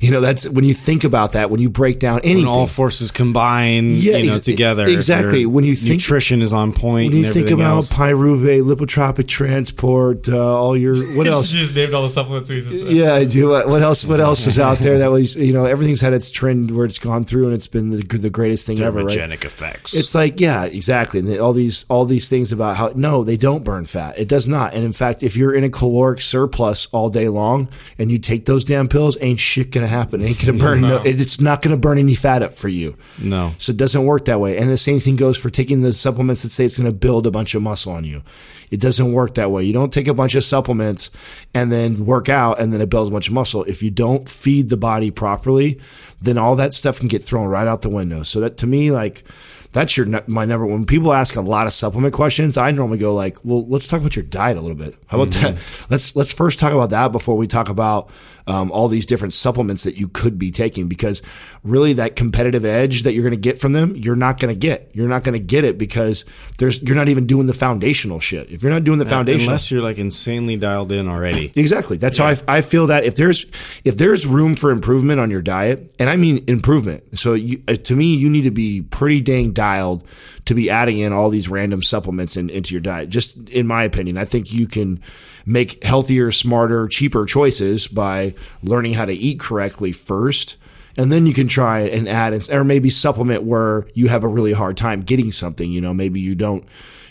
You 0.00 0.10
know, 0.10 0.20
that's 0.20 0.48
when 0.48 0.64
you 0.64 0.74
think 0.74 1.04
about 1.04 1.34
that, 1.34 1.48
when 1.48 1.60
you 1.60 1.70
break 1.70 2.00
down 2.00 2.18
anything. 2.24 2.38
when 2.38 2.48
all 2.48 2.66
forces 2.66 3.12
combine 3.12 3.94
Yeah, 3.98 4.16
you 4.16 4.30
know 4.30 4.36
ex- 4.36 4.46
together 4.46 4.88
exactly. 4.88 5.46
When 5.46 5.62
you 5.64 5.76
think- 5.76 6.00
nutrition 6.00 6.42
is 6.42 6.52
on 6.52 6.72
point 6.72 7.10
when 7.12 7.18
you 7.20 7.24
and 7.24 7.32
think 7.32 7.50
about 7.50 7.76
else. 7.76 7.92
pyruvate, 7.92 8.64
lipotropic 8.64 9.28
transport, 9.28 10.28
uh, 10.28 10.36
all 10.60 10.76
your 10.76 10.96
what 11.16 11.28
else? 11.28 11.52
You 11.52 11.60
just 11.60 11.76
named 11.76 11.94
all 11.94 12.02
the 12.02 12.08
supplements. 12.08 12.50
we 12.50 12.56
used 12.56 12.68
to 12.72 12.78
say. 12.78 12.94
Yeah, 12.94 13.14
I 13.14 13.26
do. 13.26 13.50
What 13.50 13.68
what 13.68 13.82
else? 13.82 14.04
What 14.04 14.18
else 14.18 14.44
is 14.48 14.58
out 14.58 14.78
there 14.78 14.98
that 14.98 15.12
was 15.12 15.36
you 15.48 15.52
know 15.52 15.64
everything's 15.64 16.00
had 16.00 16.14
its 16.14 16.32
trend 16.32 16.72
where 16.72 16.84
it's 16.84 16.98
gone 16.98 17.22
through 17.22 17.44
and 17.46 17.54
it's 17.54 17.68
been 17.68 17.90
the, 17.90 18.02
the 18.26 18.30
greatest 18.30 18.66
thing 18.66 18.80
ever. 18.80 19.04
Right? 19.04 19.44
effects 19.44 19.94
It's 19.94 20.16
like 20.16 20.40
yeah, 20.40 20.64
exactly. 20.64 21.20
And 21.20 21.38
all 21.38 21.52
these 21.52 21.84
all 21.88 22.06
these 22.06 22.28
things 22.28 22.50
about 22.50 22.76
how 22.76 22.92
no, 22.96 23.22
they 23.22 23.36
don't 23.36 23.62
burn 23.62 23.84
fat. 23.84 24.18
It 24.18 24.26
does 24.26 24.48
not. 24.48 24.74
And 24.74 24.82
in 24.82 24.92
fact, 24.92 25.22
if 25.22 25.36
you're 25.36 25.54
in 25.54 25.62
a 25.62 25.70
caloric 25.70 26.20
surplus 26.20 26.88
all 26.92 27.08
day 27.08 27.28
long 27.28 27.51
and 27.98 28.10
you 28.10 28.18
take 28.18 28.44
those 28.46 28.64
damn 28.64 28.88
pills, 28.88 29.16
ain't 29.20 29.40
shit 29.40 29.70
gonna 29.70 29.86
happen. 29.88 30.22
Ain't 30.22 30.40
gonna 30.44 30.58
burn. 30.58 30.80
no. 30.82 30.96
it- 31.02 31.20
it's 31.20 31.40
not 31.40 31.62
gonna 31.62 31.76
burn 31.76 31.98
any 31.98 32.14
fat 32.14 32.42
up 32.42 32.52
for 32.54 32.68
you. 32.68 32.96
no 33.22 33.52
So 33.58 33.70
it 33.70 33.76
doesn't 33.76 34.04
work 34.04 34.24
that 34.26 34.40
way. 34.40 34.56
And 34.58 34.70
the 34.70 34.76
same 34.76 35.00
thing 35.00 35.16
goes 35.16 35.36
for 35.38 35.50
taking 35.50 35.82
the 35.82 35.92
supplements 35.92 36.42
that 36.42 36.50
say 36.50 36.64
it's 36.66 36.76
to 36.76 36.92
build 36.92 37.26
a 37.26 37.30
bunch 37.30 37.54
of 37.54 37.62
muscle 37.62 37.92
on 37.92 38.04
you. 38.04 38.22
It 38.70 38.80
doesn't 38.80 39.12
work 39.12 39.34
that 39.34 39.50
way. 39.50 39.64
You 39.64 39.72
don't 39.74 39.92
take 39.92 40.08
a 40.08 40.14
bunch 40.14 40.34
of 40.34 40.44
supplements 40.44 41.10
and 41.52 41.70
then 41.70 42.06
work 42.06 42.28
out 42.28 42.58
and 42.58 42.72
then 42.72 42.80
it 42.80 42.88
builds 42.88 43.08
a 43.10 43.12
bunch 43.12 43.28
of 43.28 43.34
muscle. 43.34 43.64
If 43.64 43.82
you 43.82 43.90
don't 43.90 44.28
feed 44.28 44.70
the 44.70 44.76
body 44.78 45.10
properly, 45.10 45.78
then 46.20 46.38
all 46.38 46.56
that 46.56 46.72
stuff 46.72 46.98
can 46.98 47.08
get 47.08 47.22
thrown 47.22 47.48
right 47.48 47.66
out 47.68 47.82
the 47.82 47.90
window. 47.90 48.22
So 48.22 48.40
that 48.40 48.56
to 48.58 48.66
me, 48.66 48.90
like, 48.90 49.24
that's 49.72 49.96
your 49.96 50.06
my 50.26 50.44
number. 50.44 50.66
When 50.66 50.84
people 50.84 51.12
ask 51.12 51.36
a 51.36 51.40
lot 51.40 51.66
of 51.66 51.72
supplement 51.72 52.14
questions, 52.14 52.56
I 52.56 52.70
normally 52.70 52.98
go 52.98 53.14
like, 53.14 53.38
"Well, 53.42 53.66
let's 53.66 53.86
talk 53.86 54.00
about 54.00 54.14
your 54.14 54.24
diet 54.24 54.56
a 54.56 54.60
little 54.60 54.76
bit. 54.76 54.94
How 55.06 55.20
about 55.20 55.32
mm-hmm. 55.32 55.54
that? 55.54 55.90
Let's 55.90 56.14
let's 56.14 56.32
first 56.32 56.58
talk 56.58 56.72
about 56.72 56.90
that 56.90 57.10
before 57.10 57.36
we 57.36 57.46
talk 57.46 57.68
about 57.68 58.10
um, 58.46 58.70
all 58.72 58.88
these 58.88 59.06
different 59.06 59.32
supplements 59.32 59.84
that 59.84 59.96
you 59.96 60.08
could 60.08 60.38
be 60.38 60.50
taking 60.50 60.88
because 60.88 61.22
really 61.62 61.92
that 61.92 62.16
competitive 62.16 62.64
edge 62.64 63.02
that 63.02 63.12
you're 63.12 63.24
going 63.24 63.30
to 63.30 63.36
get 63.36 63.60
from 63.60 63.72
them 63.72 63.94
you're 63.96 64.16
not 64.16 64.38
going 64.38 64.52
to 64.52 64.58
get 64.58 64.90
you're 64.92 65.08
not 65.08 65.24
going 65.24 65.38
to 65.38 65.44
get 65.44 65.64
it 65.64 65.78
because 65.78 66.24
there's 66.58 66.82
you're 66.82 66.96
not 66.96 67.08
even 67.08 67.26
doing 67.26 67.46
the 67.46 67.52
foundational 67.52 68.20
shit 68.20 68.50
if 68.50 68.62
you're 68.62 68.72
not 68.72 68.84
doing 68.84 68.98
the 68.98 69.06
foundational 69.06 69.48
unless 69.48 69.70
you're 69.70 69.82
like 69.82 69.98
insanely 69.98 70.56
dialed 70.56 70.92
in 70.92 71.08
already 71.08 71.52
Exactly. 71.62 71.96
That's 71.96 72.18
how 72.18 72.26
I, 72.26 72.36
I 72.48 72.60
feel 72.60 72.88
that 72.88 73.04
if 73.04 73.16
there's 73.16 73.44
if 73.84 73.96
there's 73.96 74.26
room 74.26 74.56
for 74.56 74.70
improvement 74.70 75.20
on 75.20 75.30
your 75.30 75.42
diet, 75.42 75.94
and 75.98 76.10
I 76.10 76.16
mean 76.16 76.44
improvement. 76.48 77.18
So 77.18 77.34
you, 77.34 77.62
uh, 77.68 77.74
to 77.74 77.96
me, 77.96 78.14
you 78.14 78.28
need 78.28 78.42
to 78.42 78.50
be 78.50 78.82
pretty 78.82 79.20
dang 79.20 79.52
dialed 79.52 80.06
to 80.44 80.54
be 80.54 80.68
adding 80.68 80.98
in 80.98 81.12
all 81.12 81.30
these 81.30 81.48
random 81.48 81.82
supplements 81.82 82.36
in, 82.36 82.50
into 82.50 82.74
your 82.74 82.80
diet. 82.80 83.08
Just 83.08 83.48
in 83.50 83.66
my 83.66 83.84
opinion, 83.84 84.18
I 84.18 84.24
think 84.24 84.52
you 84.52 84.66
can 84.66 85.00
make 85.46 85.82
healthier, 85.84 86.30
smarter, 86.30 86.88
cheaper 86.88 87.24
choices 87.24 87.86
by 87.86 88.31
learning 88.62 88.94
how 88.94 89.04
to 89.04 89.12
eat 89.12 89.40
correctly 89.40 89.92
first. 89.92 90.56
And 90.96 91.10
then 91.10 91.26
you 91.26 91.32
can 91.32 91.48
try 91.48 91.80
and 91.80 92.08
add, 92.08 92.50
or 92.50 92.64
maybe 92.64 92.90
supplement 92.90 93.44
where 93.44 93.86
you 93.94 94.08
have 94.08 94.24
a 94.24 94.28
really 94.28 94.52
hard 94.52 94.76
time 94.76 95.00
getting 95.00 95.32
something. 95.32 95.70
You 95.70 95.80
know, 95.80 95.94
maybe 95.94 96.20
you 96.20 96.34
don't, 96.34 96.64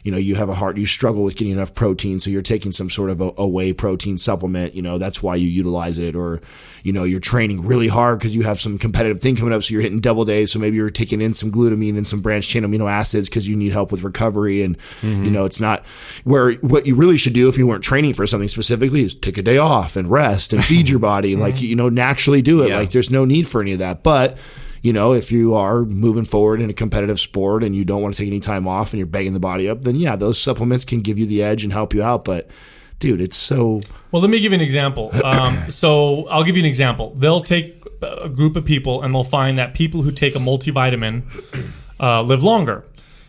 you 0.04 0.12
know, 0.12 0.18
you 0.18 0.36
have 0.36 0.50
a 0.50 0.56
heart, 0.56 0.78
you 0.78 0.86
struggle 0.86 1.24
with 1.24 1.36
getting 1.36 1.54
enough 1.54 1.76
protein, 1.76 2.20
so 2.20 2.30
you're 2.30 2.42
taking 2.42 2.72
some 2.72 2.90
sort 2.90 3.10
of 3.10 3.22
a, 3.22 3.32
a 3.38 3.48
whey 3.48 3.74
protein 3.74 4.18
supplement. 4.18 4.74
You 4.74 4.82
know, 4.82 4.98
that's 4.98 5.22
why 5.22 5.36
you 5.36 5.48
utilize 5.48 6.00
it, 6.00 6.16
or 6.16 6.42
you 6.84 6.92
know, 6.92 7.04
you're 7.04 7.20
training 7.20 7.66
really 7.66 7.88
hard 7.88 8.20
because 8.20 8.36
you 8.36 8.42
have 8.42 8.60
some 8.60 8.80
competitive 8.80 9.22
thing 9.22 9.36
coming 9.36 9.54
up, 9.54 9.64
so 9.64 9.74
you're 9.74 9.82
hitting 9.82 10.00
double 10.00 10.26
days. 10.26 10.52
So 10.52 10.60
maybe 10.60 10.78
you're 10.78 10.90
taking 10.90 11.22
in 11.22 11.34
some 11.34 11.52
glutamine 11.52 11.98
and 11.98 12.08
some 12.08 12.22
branched 12.22 12.50
chain 12.50 12.64
amino 12.64 12.90
acids 12.90 13.30
because 13.30 13.48
you 13.48 13.56
need 13.56 13.72
help 13.72 13.92
with 13.92 14.04
recovery. 14.04 14.64
And 14.64 14.76
you 15.02 15.10
mm-hmm. 15.10 15.34
know, 15.34 15.46
it's 15.46 15.60
not 15.60 15.86
where 16.24 16.54
what 16.54 16.86
you 16.86 16.96
really 16.96 17.18
should 17.18 17.34
do 17.34 17.48
if 17.48 17.58
you 17.58 17.68
weren't 17.68 17.84
training 17.84 18.14
for 18.14 18.26
something 18.26 18.50
specifically 18.50 19.04
is 19.04 19.14
take 19.14 19.38
a 19.38 19.44
day 19.44 19.58
off 19.58 19.96
and 19.96 20.10
rest 20.10 20.54
and 20.54 20.64
feed 20.66 20.90
your 20.90 21.00
body, 21.00 21.36
like 21.36 21.56
mm-hmm. 21.56 21.66
you 21.66 21.76
know, 21.76 21.90
naturally 21.90 22.42
do 22.42 22.64
it. 22.64 22.70
Yeah. 22.70 22.78
Like 22.80 22.90
there's 22.90 23.12
no 23.12 23.26
need 23.26 23.48
for 23.48 23.62
any 23.62 23.74
of 23.74 23.80
that, 23.80 24.04
but 24.04 24.38
you 24.82 24.94
know, 24.94 25.14
if 25.14 25.32
you 25.32 25.54
are 25.54 25.86
moving 25.86 26.26
forward 26.26 26.60
in 26.60 26.70
a 26.70 26.74
competitive 26.74 27.20
sport 27.20 27.64
and 27.64 27.76
you 27.76 27.86
don't 27.86 28.02
want 28.02 28.16
to 28.16 28.22
take 28.22 28.28
any 28.28 28.40
time 28.40 28.68
off 28.68 28.94
and 28.94 28.98
you're 28.98 29.08
banging 29.08 29.34
the 29.34 29.40
body 29.40 29.70
up, 29.70 29.82
then 29.84 29.96
yeah, 29.96 30.16
those 30.16 30.40
supplements 30.40 30.84
can 30.84 31.02
give 31.02 31.20
you 31.20 31.28
the 31.28 31.44
edge 31.44 31.64
and 31.64 31.72
help 31.72 31.94
you 31.94 32.02
out. 32.02 32.26
But 32.26 32.50
dude, 33.00 33.22
it's 33.22 33.38
so 33.38 33.82
Well, 34.12 34.22
let 34.22 34.32
me 34.32 34.40
give 34.40 34.52
you 34.52 34.58
an 34.58 34.64
example. 34.64 35.12
Um, 35.24 35.54
so 35.70 36.28
I'll 36.30 36.44
give 36.44 36.58
you 36.58 36.64
an 36.64 36.68
example. 36.68 37.14
They'll 37.16 37.44
take 37.44 37.74
a 38.02 38.28
group 38.28 38.56
of 38.56 38.66
people 38.66 39.02
and 39.04 39.14
they'll 39.14 39.24
find 39.24 39.58
that 39.60 39.74
people 39.76 40.02
who 40.02 40.12
take 40.12 40.36
a 40.36 40.40
multivitamin 40.40 41.24
uh, 42.00 42.24
live 42.24 42.44
longer. 42.44 42.84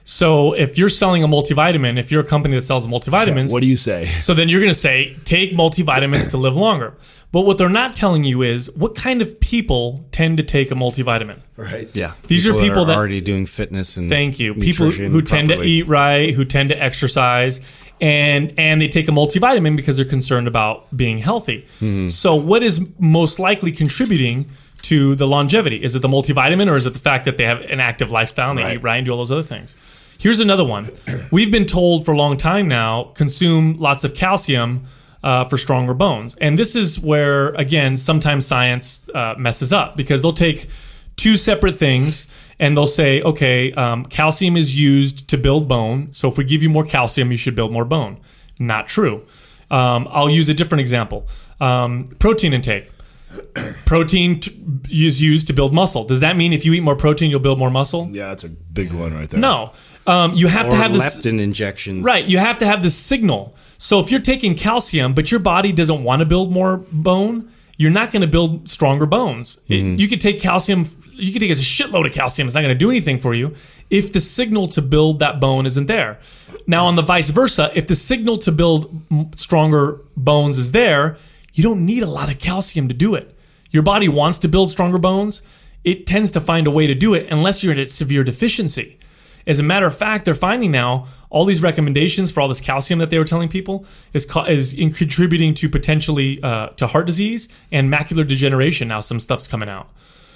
So 0.05 0.53
if 0.53 0.79
you're 0.79 0.89
selling 0.89 1.23
a 1.23 1.29
multivitamin, 1.29 1.97
if 1.99 2.11
you're 2.11 2.23
a 2.23 2.27
company 2.27 2.55
that 2.57 2.63
sells 2.63 2.87
multivitamins, 2.87 3.53
what 3.53 3.61
do 3.61 3.67
you 3.67 3.77
say? 3.77 4.07
so 4.21 4.35
then 4.35 4.49
you're 4.49 4.61
going 4.61 4.71
to 4.73 4.79
say 4.79 5.17
take 5.25 5.53
multivitamins 5.53 6.31
to 6.31 6.37
live 6.37 6.57
longer. 6.57 6.95
But 7.31 7.43
what 7.43 7.57
they're 7.57 7.71
not 7.71 7.97
telling 7.97 8.25
you 8.25 8.43
is 8.43 8.71
what 8.77 8.95
kind 8.95 9.23
of 9.23 9.41
people 9.41 10.05
tend 10.13 10.37
to 10.37 10.43
take 10.43 10.71
a 10.71 10.75
multivitamin. 10.75 11.39
Right. 11.57 11.89
Yeah, 11.97 12.13
These 12.27 12.47
are 12.47 12.53
people 12.55 12.85
that- 12.87 12.97
already 12.97 13.23
doing 13.23 13.47
fitness 13.47 13.97
and 13.97 14.11
Thank 14.11 14.39
you. 14.39 14.55
People 14.55 14.91
who 14.91 15.23
tend 15.23 15.49
to 15.49 15.63
eat 15.63 15.89
right, 15.89 16.35
who 16.35 16.45
tend 16.45 16.69
to 16.71 16.83
exercise, 16.83 17.61
and 18.03 18.53
and 18.59 18.83
they 18.83 18.89
take 18.89 19.09
a 19.09 19.13
multivitamin 19.13 19.77
because 19.77 19.97
they're 19.97 20.05
concerned 20.05 20.47
about 20.47 20.95
being 20.95 21.19
healthy. 21.21 21.63
Mm-hmm. 21.81 22.09
So, 22.09 22.35
what 22.35 22.63
is 22.63 22.91
most 22.99 23.39
likely 23.39 23.73
contributing 23.73 24.47
to 24.83 25.15
the 25.15 25.27
longevity? 25.27 25.83
Is 25.83 25.95
it 25.95 26.01
the 26.03 26.09
multivitamin, 26.09 26.69
or 26.69 26.77
is 26.77 26.85
it 26.85 26.93
the 26.93 26.99
fact 26.99 27.25
that 27.27 27.37
they 27.39 27.45
have 27.45 27.61
an 27.63 27.81
active 27.81 28.11
lifestyle 28.11 28.51
and 28.51 28.59
they 28.59 28.65
Right. 28.65 28.75
eat 28.77 28.83
right 28.83 28.97
and 28.97 29.07
do 29.07 29.13
all 29.13 29.19
those 29.19 29.31
other 29.33 29.43
things? 29.43 29.77
Here's 30.23 30.39
another 30.39 30.65
one. 30.65 30.87
We've 31.33 31.51
been 31.51 31.67
told 31.67 32.07
for 32.07 32.13
a 32.13 32.17
long 32.17 32.37
time 32.37 32.69
now: 32.69 33.13
consume 33.15 33.77
lots 33.79 34.05
of 34.05 34.15
calcium. 34.15 34.85
Uh, 35.25 35.45
for 35.45 35.57
stronger 35.57 35.95
bones. 35.95 36.35
And 36.41 36.59
this 36.59 36.75
is 36.75 36.99
where, 36.99 37.51
again, 37.51 37.97
sometimes 37.97 38.45
science 38.45 39.09
uh, 39.15 39.37
messes 39.39 39.73
up 39.73 39.97
because 39.97 40.21
they'll 40.21 40.33
take 40.33 40.67
two 41.15 41.37
separate 41.37 41.77
things 41.77 42.27
and 42.59 42.77
they'll 42.77 42.89
say, 42.89 43.23
okay, 43.23 43.71
um, 43.75 44.05
calcium 44.05 44.57
is 44.57 44.81
used 44.81 45.31
to 45.31 45.37
build 45.39 45.69
bone. 45.69 46.13
So 46.13 46.29
if 46.29 46.39
we 46.39 46.43
give 46.43 46.61
you 46.61 46.69
more 46.69 46.85
calcium, 46.85 47.31
you 47.31 47.37
should 47.37 47.55
build 47.55 47.73
more 47.73 47.85
bone. 47.85 48.19
Not 48.59 48.89
true. 48.89 49.23
Um, 49.71 50.09
I'll 50.11 50.29
use 50.29 50.49
a 50.49 50.55
different 50.55 50.81
example 50.81 51.29
um, 51.61 52.07
protein 52.19 52.53
intake. 52.53 52.91
Protein 53.87 54.41
t- 54.41 54.53
is 54.91 55.23
used 55.23 55.47
to 55.47 55.53
build 55.53 55.73
muscle. 55.73 56.05
Does 56.05 56.21
that 56.21 56.37
mean 56.37 56.53
if 56.53 56.67
you 56.67 56.73
eat 56.75 56.81
more 56.81 56.97
protein, 56.97 57.31
you'll 57.31 57.41
build 57.41 57.59
more 57.59 57.71
muscle? 57.71 58.09
Yeah, 58.11 58.29
that's 58.29 58.45
a 58.45 58.51
big 58.51 58.93
one 58.93 59.15
right 59.15 59.29
there. 59.29 59.41
No. 59.41 59.73
Um, 60.07 60.35
you 60.35 60.49
have 60.49 60.67
or 60.67 60.71
to 60.71 60.77
have 60.77 60.93
this. 60.93 61.19
leptin 61.19 61.41
injections. 61.41 62.05
Right, 62.05 62.27
you 62.27 62.39
have 62.39 62.59
to 62.59 62.67
have 62.67 62.83
this 62.83 62.97
signal. 62.97 63.55
So 63.79 64.01
if 64.01 64.11
you're 64.11 64.21
taking 64.21 64.55
calcium, 64.55 65.13
but 65.15 65.31
your 65.31 65.41
body 65.41 65.73
doesn't 65.73 66.03
want 66.03 66.21
to 66.21 66.27
build 66.27 66.51
more 66.53 66.79
bone, 66.93 67.51
you're 67.77 67.91
not 67.91 68.13
going 68.13 68.23
to 68.23 68.29
build 68.29 68.69
stronger 68.69 69.07
bones. 69.07 69.61
It- 69.69 69.99
you 69.99 70.09
could 70.09 70.21
take 70.21 70.41
calcium, 70.41 70.85
you 71.13 71.33
could 71.33 71.41
take 71.41 71.51
a 71.51 71.55
shitload 71.55 72.07
of 72.07 72.13
calcium. 72.13 72.49
It's 72.49 72.55
not 72.55 72.63
going 72.63 72.75
to 72.75 72.79
do 72.79 72.91
anything 72.91 73.19
for 73.19 73.35
you 73.35 73.55
if 73.91 74.13
the 74.13 74.21
signal 74.21 74.69
to 74.69 74.83
build 74.83 75.19
that 75.21 75.41
bone 75.41 75.67
isn't 75.67 75.87
there. 75.87 76.19
Now, 76.67 76.87
on 76.87 76.95
the 76.95 77.03
vice 77.03 77.31
versa, 77.31 77.71
if 77.75 77.87
the 77.87 77.97
signal 77.97 78.39
to 78.39 78.53
build 78.53 78.91
stronger 79.37 80.01
bones 80.17 80.59
is 80.59 80.73
there, 80.73 81.17
you 81.55 81.63
don't 81.63 81.85
need 81.85 82.03
a 82.03 82.07
lot 82.07 82.31
of 82.33 82.39
calcium 82.39 82.89
to 82.89 82.95
do 82.95 83.15
it. 83.15 83.35
Your 83.71 83.83
body 83.83 84.09
wants 84.09 84.39
to 84.41 84.49
build 84.49 84.71
stronger 84.71 84.99
bones. 84.99 85.43
It 85.85 86.07
tends 86.07 86.31
to 86.33 86.41
find 86.41 86.67
a 86.67 86.71
way 86.71 86.87
to 86.87 86.95
do 86.95 87.15
it 87.15 87.27
unless 87.31 87.65
you're 87.65 87.73
in 87.73 87.79
a 87.81 87.87
severe 87.87 88.23
deficiency. 88.23 88.99
As 89.47 89.59
a 89.59 89.63
matter 89.63 89.87
of 89.87 89.97
fact, 89.97 90.25
they're 90.25 90.35
finding 90.35 90.71
now 90.71 91.07
all 91.31 91.45
these 91.45 91.63
recommendations 91.63 92.31
for 92.31 92.41
all 92.41 92.49
this 92.49 92.61
calcium 92.61 92.99
that 93.01 93.11
they 93.11 93.19
were 93.19 93.25
telling 93.25 93.49
people 93.49 93.85
is 94.13 94.25
co- 94.27 94.45
is 94.45 94.73
in 94.79 94.93
contributing 94.93 95.55
to 95.55 95.69
potentially 95.69 96.43
uh, 96.43 96.69
to 96.69 96.87
heart 96.87 97.07
disease 97.07 97.49
and 97.73 97.93
macular 97.93 98.27
degeneration. 98.27 98.89
Now 98.89 99.01
some 99.01 99.19
stuff's 99.21 99.49
coming 99.49 99.69
out, 99.69 99.89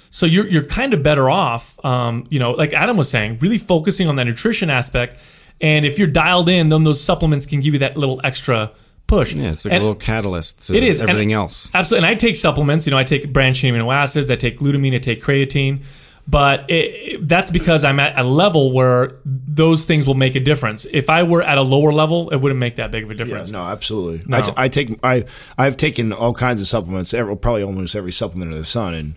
so 0.09 0.25
you're 0.25 0.47
you're 0.47 0.65
kind 0.65 0.93
of 0.93 1.03
better 1.03 1.29
off. 1.29 1.83
Um, 1.85 2.25
you 2.29 2.39
know, 2.39 2.51
like 2.51 2.73
Adam 2.73 2.97
was 2.97 3.09
saying, 3.09 3.37
really 3.41 3.57
focusing 3.57 4.07
on 4.07 4.15
that 4.17 4.25
nutrition 4.25 4.69
aspect. 4.69 5.19
And 5.59 5.85
if 5.85 5.97
you're 5.97 6.07
dialed 6.09 6.49
in, 6.49 6.69
then 6.69 6.83
those 6.83 7.01
supplements 7.03 7.45
can 7.47 7.61
give 7.61 7.73
you 7.73 7.79
that 7.79 7.97
little 7.97 8.21
extra 8.23 8.71
push. 9.07 9.33
Yeah, 9.33 9.51
it's 9.53 9.65
like 9.65 9.73
And- 9.73 9.81
a 9.81 9.85
little 9.87 9.99
catalyst 9.99 10.67
to 10.67 10.75
it 10.75 10.83
is 10.83 10.99
and- 10.99 11.09
everything 11.09 11.33
else. 11.33 11.71
Absolutely, 11.73 12.07
and 12.09 12.15
I 12.15 12.19
take 12.19 12.35
supplements. 12.35 12.85
You 12.85 12.91
know, 12.91 12.97
I 12.97 13.03
take 13.03 13.31
branched 13.33 13.63
amino 13.63 13.91
acids. 13.93 14.29
I 14.29 14.35
take 14.35 14.59
glutamine. 14.59 14.93
I 14.95 14.99
take 14.99 15.23
creatine. 15.23 15.81
But 16.29 16.69
it, 16.69 17.25
that's 17.25 17.51
because 17.51 17.85
I'm 17.85 18.01
at 18.01 18.19
a 18.19 18.23
level 18.23 18.73
where 18.73 19.13
those 19.25 19.85
things 19.85 20.05
will 20.05 20.13
make 20.13 20.35
a 20.35 20.41
difference. 20.41 20.83
If 20.91 21.09
I 21.09 21.23
were 21.23 21.41
at 21.41 21.57
a 21.57 21.61
lower 21.61 21.93
level, 21.93 22.29
it 22.31 22.37
wouldn't 22.37 22.59
make 22.59 22.75
that 22.75 22.91
big 22.91 23.03
of 23.05 23.09
a 23.11 23.13
Yeah, 23.13 23.17
difference. 23.23 23.51
no, 23.51 23.61
absolutely. 23.61 24.23
No. 24.27 24.37
I, 24.37 24.41
t- 24.41 24.51
I 24.57 24.67
take 24.67 24.99
I 25.03 25.25
I've 25.57 25.77
taken 25.77 26.11
all 26.11 26.33
kinds 26.33 26.59
of 26.61 26.67
supplements, 26.67 27.13
every, 27.13 27.37
probably 27.37 27.63
almost 27.63 27.95
every 27.95 28.11
supplement 28.11 28.49
under 28.51 28.59
the 28.59 28.65
sun, 28.65 28.93
and 28.93 29.15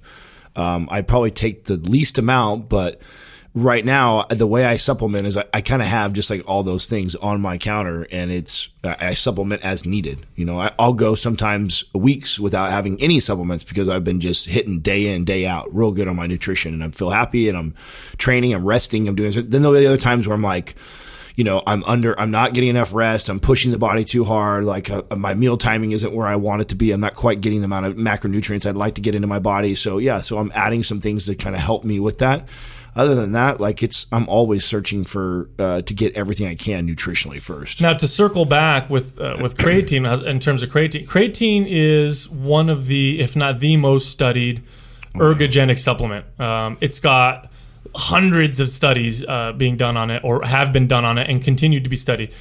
um, 0.54 0.88
I 0.90 1.02
probably 1.02 1.32
take 1.32 1.64
the 1.64 1.76
least 1.76 2.16
amount. 2.16 2.68
But 2.68 3.00
right 3.54 3.84
now, 3.84 4.22
the 4.24 4.46
way 4.46 4.64
I 4.64 4.76
supplement 4.76 5.26
is 5.26 5.36
I, 5.36 5.44
I 5.52 5.60
kind 5.60 5.82
of 5.82 5.88
have 5.88 6.12
just 6.12 6.30
like 6.30 6.48
all 6.48 6.62
those 6.62 6.88
things 6.88 7.16
on 7.16 7.40
my 7.40 7.58
counter, 7.58 8.06
and 8.10 8.30
it's 8.30 8.70
I 8.84 9.14
supplement 9.14 9.64
as 9.64 9.84
needed. 9.84 10.26
You 10.36 10.44
know, 10.44 10.60
I, 10.60 10.72
I'll 10.78 10.94
go 10.94 11.14
sometimes 11.14 11.84
weeks 11.94 12.38
without 12.38 12.70
having 12.70 13.00
any 13.00 13.20
supplements 13.20 13.64
because 13.64 13.88
I've 13.88 14.04
been 14.04 14.20
just 14.20 14.48
hitting 14.48 14.80
day 14.80 15.14
in 15.14 15.24
day 15.24 15.46
out, 15.46 15.74
real 15.74 15.92
good 15.92 16.08
on 16.08 16.16
my 16.16 16.26
nutrition, 16.26 16.74
and 16.74 16.84
I 16.84 16.90
feel 16.90 17.10
happy, 17.10 17.48
and 17.48 17.58
I'm 17.58 17.74
training, 18.18 18.54
I'm 18.54 18.64
resting, 18.64 19.08
I'm 19.08 19.14
doing. 19.14 19.32
Then 19.32 19.62
there'll 19.62 19.78
be 19.78 19.86
other 19.86 19.96
times 19.96 20.26
where 20.26 20.34
I'm 20.34 20.42
like 20.42 20.74
you 21.36 21.44
know, 21.44 21.62
I'm 21.66 21.82
under, 21.84 22.18
I'm 22.20 22.30
not 22.30 22.52
getting 22.52 22.68
enough 22.68 22.92
rest. 22.92 23.30
I'm 23.30 23.40
pushing 23.40 23.72
the 23.72 23.78
body 23.78 24.04
too 24.04 24.24
hard. 24.24 24.64
Like 24.64 24.90
uh, 24.90 25.04
my 25.16 25.32
meal 25.32 25.56
timing 25.56 25.92
isn't 25.92 26.12
where 26.12 26.26
I 26.26 26.36
want 26.36 26.60
it 26.60 26.68
to 26.68 26.74
be. 26.74 26.92
I'm 26.92 27.00
not 27.00 27.14
quite 27.14 27.40
getting 27.40 27.60
the 27.60 27.64
amount 27.64 27.86
of 27.86 27.94
macronutrients 27.94 28.68
I'd 28.68 28.76
like 28.76 28.96
to 28.96 29.00
get 29.00 29.14
into 29.14 29.26
my 29.26 29.38
body. 29.38 29.74
So 29.74 29.96
yeah, 29.96 30.18
so 30.18 30.36
I'm 30.36 30.52
adding 30.54 30.82
some 30.82 31.00
things 31.00 31.24
to 31.26 31.34
kind 31.34 31.56
of 31.56 31.62
help 31.62 31.82
me 31.82 31.98
with 31.98 32.18
that. 32.18 32.46
Other 32.96 33.14
than 33.14 33.32
that, 33.32 33.60
like 33.60 33.82
it's, 33.82 34.06
I'm 34.10 34.28
always 34.28 34.64
searching 34.64 35.04
for 35.04 35.48
uh, 35.58 35.82
to 35.82 35.94
get 35.94 36.16
everything 36.16 36.46
I 36.46 36.54
can 36.54 36.88
nutritionally 36.88 37.40
first. 37.40 37.80
Now 37.80 37.92
to 37.94 38.08
circle 38.08 38.44
back 38.44 38.90
with 38.90 39.20
uh, 39.20 39.36
with 39.40 39.56
creatine 39.58 40.08
uh, 40.08 40.24
in 40.24 40.40
terms 40.40 40.62
of 40.62 40.70
creatine, 40.70 41.06
creatine 41.06 41.66
is 41.68 42.28
one 42.28 42.68
of 42.68 42.86
the, 42.86 43.20
if 43.20 43.36
not 43.36 43.60
the 43.60 43.76
most 43.76 44.10
studied 44.10 44.62
ergogenic 45.14 45.78
supplement. 45.78 46.24
Um, 46.40 46.78
it's 46.80 47.00
got 47.00 47.50
hundreds 47.94 48.60
of 48.60 48.70
studies 48.70 49.26
uh, 49.26 49.52
being 49.52 49.76
done 49.76 49.96
on 49.96 50.10
it, 50.10 50.22
or 50.24 50.42
have 50.44 50.72
been 50.72 50.86
done 50.86 51.04
on 51.04 51.18
it, 51.18 51.28
and 51.28 51.42
continue 51.42 51.80
to 51.80 51.88
be 51.88 51.96
studied. 51.96 52.32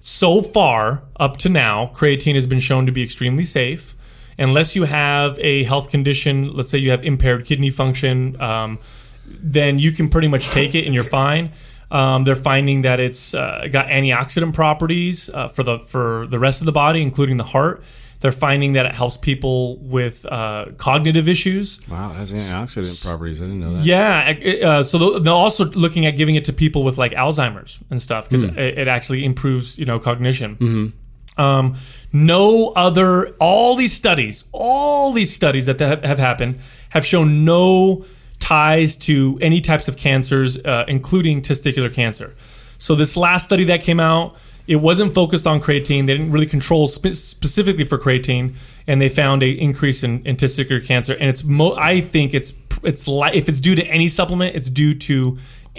So 0.00 0.42
far, 0.42 1.04
up 1.18 1.36
to 1.38 1.48
now, 1.48 1.92
creatine 1.94 2.34
has 2.34 2.46
been 2.46 2.60
shown 2.60 2.86
to 2.86 2.92
be 2.92 3.02
extremely 3.02 3.44
safe. 3.44 3.94
Unless 4.38 4.74
you 4.74 4.84
have 4.84 5.38
a 5.40 5.62
health 5.64 5.90
condition, 5.90 6.52
let's 6.52 6.70
say 6.70 6.78
you 6.78 6.90
have 6.90 7.04
impaired 7.04 7.44
kidney 7.44 7.70
function, 7.70 8.40
um, 8.40 8.78
then 9.26 9.78
you 9.78 9.92
can 9.92 10.08
pretty 10.08 10.28
much 10.28 10.48
take 10.50 10.74
it 10.74 10.84
and 10.86 10.94
you're 10.94 11.04
fine. 11.04 11.52
Um, 11.90 12.24
they're 12.24 12.34
finding 12.34 12.82
that 12.82 13.00
it's 13.00 13.34
uh, 13.34 13.68
got 13.70 13.88
antioxidant 13.88 14.54
properties 14.54 15.28
uh, 15.28 15.48
for 15.48 15.62
the 15.62 15.78
for 15.78 16.26
the 16.28 16.38
rest 16.38 16.60
of 16.62 16.66
the 16.66 16.72
body, 16.72 17.02
including 17.02 17.36
the 17.36 17.44
heart. 17.44 17.82
They're 18.20 18.30
finding 18.32 18.74
that 18.74 18.86
it 18.86 18.94
helps 18.94 19.16
people 19.16 19.78
with 19.78 20.24
uh, 20.26 20.66
cognitive 20.76 21.28
issues. 21.28 21.80
Wow, 21.88 22.12
it 22.12 22.14
has 22.14 22.32
antioxidant 22.32 23.04
properties. 23.04 23.40
I 23.42 23.44
didn't 23.46 23.60
know 23.60 23.74
that. 23.74 23.84
Yeah, 23.84 24.68
uh, 24.68 24.82
so 24.84 25.18
they're- 25.18 25.32
also 25.32 25.64
looking 25.72 26.06
at 26.06 26.16
giving 26.16 26.36
it 26.36 26.44
to 26.46 26.52
people 26.52 26.84
with 26.84 26.98
like 26.98 27.12
Alzheimer's 27.12 27.80
and 27.90 28.00
stuff 28.00 28.28
because 28.28 28.44
it, 28.44 28.78
it 28.78 28.88
actually 28.88 29.24
improves 29.24 29.76
you 29.78 29.84
know 29.84 29.98
cognition. 29.98 30.92
Um, 31.38 31.74
no 32.12 32.68
other, 32.76 33.28
all 33.40 33.74
these 33.74 33.92
studies, 33.94 34.48
all 34.52 35.12
these 35.12 35.32
studies 35.34 35.66
that 35.66 35.80
have 35.80 36.18
happened 36.18 36.58
have 36.90 37.04
shown 37.06 37.44
no 37.44 38.04
ties 38.52 38.96
to 38.96 39.38
any 39.40 39.60
types 39.60 39.88
of 39.88 39.96
cancers, 39.96 40.50
uh, 40.64 40.84
including 40.86 41.40
testicular 41.40 41.90
cancer. 42.00 42.28
So 42.76 42.94
this 42.94 43.16
last 43.16 43.44
study 43.44 43.64
that 43.64 43.80
came 43.88 44.00
out, 44.12 44.36
it 44.66 44.76
wasn't 44.76 45.14
focused 45.14 45.46
on 45.46 45.60
creatine. 45.60 46.06
They 46.06 46.14
didn't 46.18 46.32
really 46.32 46.50
control 46.56 46.86
spe- 46.88 47.14
specifically 47.14 47.84
for 47.84 47.98
creatine, 48.06 48.46
and 48.86 49.00
they 49.00 49.08
found 49.08 49.42
a 49.42 49.50
increase 49.68 50.00
in, 50.06 50.12
in 50.26 50.36
testicular 50.36 50.84
cancer. 50.86 51.14
And 51.20 51.30
it's, 51.32 51.42
mo- 51.44 51.76
I 51.92 52.02
think 52.02 52.34
it's 52.34 52.52
it's 52.90 53.08
li- 53.08 53.36
if 53.40 53.48
it's 53.48 53.60
due 53.68 53.76
to 53.80 53.84
any 53.98 54.08
supplement, 54.08 54.54
it's 54.58 54.70
due 54.82 54.94
to 55.08 55.38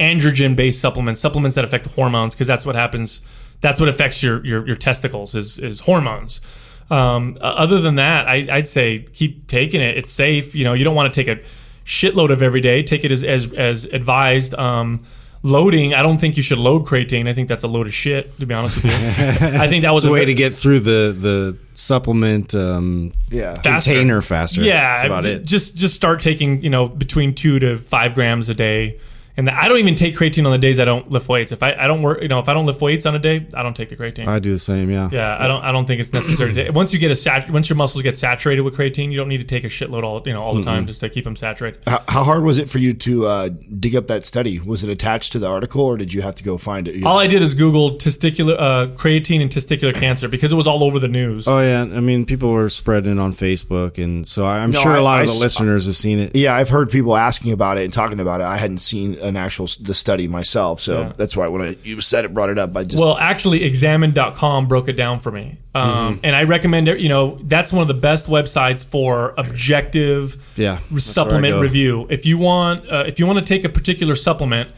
androgen 0.09 0.55
based 0.55 0.79
supplements, 0.81 1.21
supplements 1.21 1.55
that 1.55 1.65
affect 1.65 1.83
the 1.83 1.93
hormones, 1.99 2.33
because 2.33 2.47
that's 2.47 2.65
what 2.65 2.75
happens. 2.75 3.21
That's 3.61 3.79
what 3.81 3.89
affects 3.89 4.23
your 4.23 4.43
your, 4.43 4.65
your 4.65 4.79
testicles 4.89 5.35
is 5.35 5.59
is 5.59 5.81
hormones. 5.81 6.41
Um, 6.89 7.37
other 7.39 7.79
than 7.85 7.95
that, 7.95 8.27
I, 8.27 8.37
I'd 8.57 8.67
say 8.67 8.87
keep 9.19 9.47
taking 9.47 9.81
it. 9.81 9.97
It's 9.99 10.11
safe. 10.11 10.55
You 10.55 10.63
know, 10.65 10.73
you 10.73 10.83
don't 10.83 10.95
want 10.95 11.13
to 11.13 11.23
take 11.23 11.29
a 11.35 11.37
shitload 11.85 12.29
of 12.31 12.41
every 12.41 12.61
day. 12.61 12.83
Take 12.83 13.03
it 13.05 13.11
as 13.11 13.23
as, 13.23 13.51
as 13.53 13.85
advised. 13.85 14.53
Um, 14.55 15.05
loading, 15.45 15.93
I 15.93 16.01
don't 16.01 16.17
think 16.19 16.37
you 16.37 16.43
should 16.43 16.57
load 16.57 16.85
creatine. 16.85 17.27
I 17.27 17.33
think 17.33 17.49
that's 17.49 17.65
a 17.65 17.67
load 17.67 17.85
of 17.85 17.93
shit, 17.93 18.37
to 18.39 18.45
be 18.45 18.53
honest 18.53 18.81
with 18.81 18.85
you. 18.85 19.47
I 19.59 19.67
think 19.67 19.81
that 19.83 19.91
was 19.91 20.05
It's 20.05 20.09
a 20.09 20.13
way 20.13 20.23
to 20.25 20.33
get 20.33 20.53
through 20.53 20.79
the 20.79 21.13
the 21.17 21.57
supplement 21.73 22.55
um, 22.55 23.11
Yeah. 23.29 23.53
Faster. 23.55 23.91
container 23.91 24.21
faster. 24.21 24.61
Yeah, 24.61 24.73
that's 24.95 25.03
about 25.03 25.23
j- 25.23 25.33
it. 25.33 25.45
Just 25.45 25.77
just 25.77 25.95
start 25.95 26.21
taking 26.21 26.63
you 26.63 26.69
know 26.69 26.87
between 26.87 27.33
two 27.35 27.59
to 27.59 27.77
five 27.77 28.15
grams 28.15 28.47
a 28.49 28.53
day, 28.53 28.99
and 29.35 29.49
I 29.49 29.67
don't 29.67 29.77
even 29.79 29.95
take 29.95 30.15
creatine 30.15 30.45
on 30.45 30.51
the 30.51 30.57
days 30.57 30.79
I 30.79 30.85
don't 30.85 31.09
lift 31.09 31.27
weights. 31.27 31.51
If 31.51 31.63
I, 31.63 31.73
I 31.73 31.87
don't 31.87 32.01
work, 32.01 32.21
you 32.21 32.27
know, 32.27 32.39
if 32.39 32.47
I 32.49 32.53
don't 32.53 32.65
lift 32.65 32.81
weights 32.81 33.05
on 33.05 33.15
a 33.15 33.19
day, 33.19 33.47
I 33.53 33.63
don't 33.63 33.75
take 33.75 33.89
the 33.89 33.95
creatine. 33.95 34.27
I 34.27 34.39
do 34.39 34.51
the 34.53 34.59
same. 34.59 34.89
Yeah. 34.91 35.09
yeah, 35.11 35.37
I 35.39 35.47
don't 35.47 35.63
I 35.63 35.71
don't 35.71 35.85
think 35.85 35.99
it's 35.99 36.13
necessary. 36.13 36.53
to 36.53 36.71
Once 36.71 36.93
you 36.93 36.99
get 36.99 37.11
a 37.11 37.15
sat, 37.15 37.49
once 37.49 37.69
your 37.69 37.77
muscles 37.77 38.01
get 38.03 38.17
saturated 38.17 38.61
with 38.61 38.75
creatine, 38.77 39.09
you 39.11 39.17
don't 39.17 39.27
need 39.27 39.39
to 39.39 39.43
take 39.43 39.63
a 39.63 39.67
shitload 39.67 40.03
all 40.03 40.21
you 40.25 40.33
know 40.33 40.41
all 40.41 40.53
the 40.53 40.61
time 40.63 40.85
just 40.85 40.99
to 41.01 41.09
keep 41.09 41.23
them 41.23 41.35
saturated. 41.35 41.81
How, 41.87 42.03
how 42.07 42.23
hard 42.23 42.43
was 42.43 42.57
it 42.57 42.69
for 42.69 42.77
you 42.79 42.93
to 42.93 43.25
uh, 43.27 43.49
dig 43.79 43.95
up 43.95 44.07
that 44.07 44.25
study? 44.25 44.59
Was 44.59 44.83
it 44.83 44.89
attached 44.89 45.31
to 45.33 45.39
the 45.39 45.47
article, 45.47 45.81
or 45.83 45.97
did 45.97 46.13
you 46.13 46.21
have 46.21 46.35
to 46.35 46.43
go 46.43 46.57
find 46.57 46.87
it? 46.87 47.03
All 47.03 47.17
I 47.19 47.27
did 47.27 47.41
is 47.41 47.53
Google 47.55 47.91
testicular 47.97 48.55
uh, 48.59 48.87
creatine 48.95 49.41
and 49.41 49.49
testicular 49.49 49.93
cancer 49.95 50.27
because 50.27 50.51
it 50.53 50.55
was 50.55 50.67
all 50.67 50.83
over 50.83 50.99
the 50.99 51.07
news. 51.07 51.47
Oh 51.47 51.59
yeah. 51.59 51.81
I 51.81 51.99
mean, 51.99 52.25
people 52.25 52.51
were 52.51 52.69
spreading 52.69 53.19
on 53.19 53.33
Facebook, 53.33 54.01
and 54.03 54.27
so 54.27 54.45
I- 54.45 54.59
I'm 54.59 54.71
No, 54.71 54.79
sure 54.79 54.91
I- 54.91 54.97
a 54.97 55.01
lot 55.01 55.17
I 55.19 55.21
of 55.21 55.27
the 55.27 55.33
s- 55.33 55.41
listeners 55.41 55.85
have 55.87 55.95
seen 55.95 56.19
it. 56.19 56.35
yeah, 56.35 56.55
I've 56.55 56.69
heard 56.69 56.89
people 56.91 57.15
asking 57.17 57.51
about 57.51 57.77
it 57.77 57.83
and 57.83 57.93
talking 57.93 58.19
about 58.19 58.41
it. 58.41 58.45
I 58.45 58.57
hadn't 58.57 58.77
seen 58.79 59.17
an 59.23 59.35
actual 59.37 59.67
the 59.81 59.93
study 59.93 60.27
myself, 60.27 60.79
so 60.81 61.01
Yeah. 61.01 61.11
that's 61.15 61.35
why 61.37 61.47
when 61.47 61.61
I, 61.61 61.75
you 61.83 61.99
said 62.01 62.25
it, 62.25 62.33
brought 62.33 62.49
it 62.49 62.57
up. 62.59 62.75
I 62.77 62.83
just 62.83 63.01
Well, 63.03 63.17
actually, 63.17 63.63
examine.com 63.63 64.67
broke 64.67 64.87
it 64.89 64.93
down 64.97 65.19
for 65.19 65.31
me. 65.31 65.57
Um, 65.75 66.19
And 66.23 66.35
I 66.35 66.43
recommend 66.43 66.87
it. 66.87 66.99
You 66.99 67.09
know, 67.09 67.39
that's 67.43 67.71
one 67.73 67.81
of 67.81 67.87
the 67.87 67.93
best 68.09 68.29
websites 68.29 68.85
for 68.85 69.33
objective 69.37 70.35
Yeah, 70.55 70.75
that's 70.75 70.89
where 70.91 70.97
I 70.97 70.99
supplement 70.99 71.61
review. 71.61 72.07
If 72.09 72.25
you 72.25 72.37
want, 72.37 72.87
uh, 72.91 73.05
if 73.07 73.19
you 73.19 73.25
want 73.25 73.39
to 73.39 73.45
take 73.45 73.63
a 73.63 73.69
particular 73.69 74.15
supplement, 74.15 74.69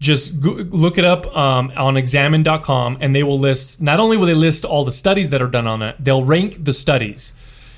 just 0.00 0.40
go- 0.40 0.64
look 0.70 0.96
it 0.98 1.04
up 1.04 1.22
um, 1.36 1.72
on 1.76 1.96
examine.com 1.96 2.98
and 3.00 3.14
they 3.14 3.22
will 3.22 3.38
list, 3.38 3.82
not 3.82 4.00
only 4.00 4.16
will 4.16 4.26
they 4.26 4.34
list 4.34 4.64
all 4.64 4.84
the 4.84 4.92
studies 4.92 5.28
that 5.30 5.42
are 5.42 5.46
done 5.48 5.66
on 5.66 5.82
it, 5.82 5.94
they'll 6.00 6.24
rank 6.24 6.64
the 6.64 6.72
studies. 6.72 7.32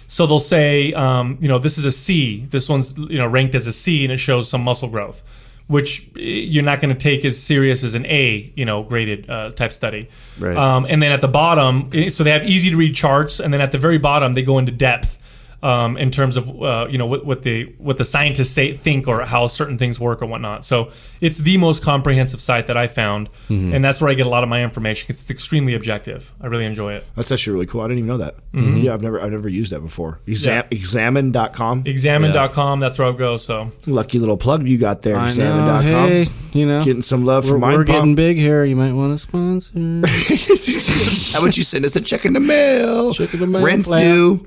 So 0.07 0.27
they'll 0.27 0.39
say, 0.39 0.93
um, 0.93 1.39
you 1.41 1.49
know, 1.49 1.59
this 1.59 1.79
is 1.79 1.85
a 1.85 1.91
C. 1.93 2.45
This 2.49 2.69
one's, 2.69 2.97
you 2.99 3.19
know, 3.19 3.27
ranked 3.27 3.55
as 3.55 3.67
a 3.67 3.73
C 3.73 4.05
and 4.05 4.13
it 4.13 4.19
shows 4.19 4.49
some 4.49 4.63
muscle 4.63 4.89
growth, 4.89 5.23
which 5.67 6.11
eh, 6.17 6.21
you're 6.21 6.65
not 6.65 6.81
going 6.81 6.95
to 6.95 7.01
take 7.01 7.25
as 7.25 7.41
serious 7.41 7.85
as 7.85 7.95
an 7.95 8.07
A, 8.07 8.53
you 8.55 8.65
know, 8.65 8.83
graded 8.83 9.29
uh, 9.29 9.51
type 9.51 9.73
study. 9.73 10.09
Right. 10.39 10.57
Um, 10.57 10.87
and 10.89 11.03
then 11.03 11.13
at 11.13 11.21
the 11.21 11.29
bottom, 11.29 11.91
eh, 11.93 12.09
so 12.11 12.25
they 12.25 12.31
have 12.33 12.45
easy 12.45 12.71
to 12.71 12.77
read 12.77 12.95
charts, 12.95 13.41
and 13.41 13.53
then 13.53 13.61
at 13.61 13.73
the 13.73 13.79
very 13.79 13.99
bottom, 13.99 14.35
they 14.35 14.43
go 14.43 14.59
into 14.59 14.73
depth 14.73 15.22
um, 15.63 15.97
in 15.97 16.11
terms 16.11 16.37
of 16.37 16.61
uh, 16.63 16.87
you 16.91 16.99
know 16.99 17.07
what, 17.07 17.25
what 17.25 17.43
the 17.43 17.73
what 17.79 17.97
the 17.99 18.05
scientists 18.05 18.51
say 18.51 18.73
think 18.73 19.07
or 19.07 19.23
how 19.23 19.47
certain 19.47 19.79
things 19.79 20.01
work 20.01 20.21
or 20.23 20.27
whatnot. 20.27 20.65
So 20.65 20.91
it's 21.21 21.39
the 21.39 21.57
most 21.59 21.85
comprehensive 21.85 22.41
site 22.41 22.67
that 22.67 22.77
I 22.77 22.87
found, 22.87 23.31
Mm-hmm. 23.49 23.75
and 23.75 23.85
that's 23.85 24.01
where 24.01 24.11
I 24.11 24.15
get 24.15 24.27
a 24.27 24.29
lot 24.31 24.43
of 24.43 24.49
my 24.49 24.63
information 24.63 25.07
because 25.07 25.21
it's 25.23 25.31
extremely 25.31 25.75
objective. 25.75 26.33
I 26.41 26.47
really 26.47 26.65
enjoy 26.65 26.95
it. 26.95 27.07
that's 27.17 27.31
actually 27.31 27.53
really 27.55 27.67
cool. 27.67 27.81
I 27.83 27.85
didn't 27.89 27.99
even 27.99 28.09
know 28.09 28.19
that. 28.19 28.35
Yeah, 28.55 28.95
I've 28.95 29.03
never 29.03 29.21
I've 29.21 29.31
never 29.33 29.49
used 29.49 29.73
that 29.73 29.81
before. 29.81 30.19
Exam, 30.27 30.65
Yeah. 30.71 30.79
Examine.com. 30.79 31.83
Examine.com, 31.87 32.81
that's 32.81 32.99
where 32.99 33.07
I'll 33.09 33.13
go. 33.15 33.37
So 33.37 33.71
Lucky 33.87 34.19
little 34.19 34.37
plug 34.37 34.67
you 34.67 34.79
got 34.79 35.03
there. 35.03 35.15
I 35.17 35.21
know. 35.21 35.25
Examine.com. 35.25 36.09
Hey, 36.09 36.27
you 36.53 36.67
know, 36.67 36.83
Getting 36.85 37.03
some 37.03 37.25
love 37.25 37.45
we're, 37.45 37.53
from 37.53 37.61
we're 37.63 37.85
getting 37.85 38.01
Pump. 38.03 38.17
big 38.17 38.37
here. 38.37 38.65
You 38.65 38.77
might 38.77 38.93
want 38.93 39.13
to 39.13 39.19
sponsor. 39.19 39.73
How 41.33 41.43
about 41.43 41.57
you 41.57 41.63
send 41.63 41.85
us 41.85 41.97
a 41.97 42.01
check 42.01 42.25
in 42.25 42.33
the 42.35 42.41
mail? 42.41 43.13
Check 43.15 43.33
in 43.35 43.41
the 43.41 43.47
mail, 43.47 43.65
Rent's 43.65 43.89
player. 43.89 44.03
due. 44.13 44.45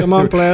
Come 0.00 0.12
on, 0.12 0.28
player. 0.28 0.53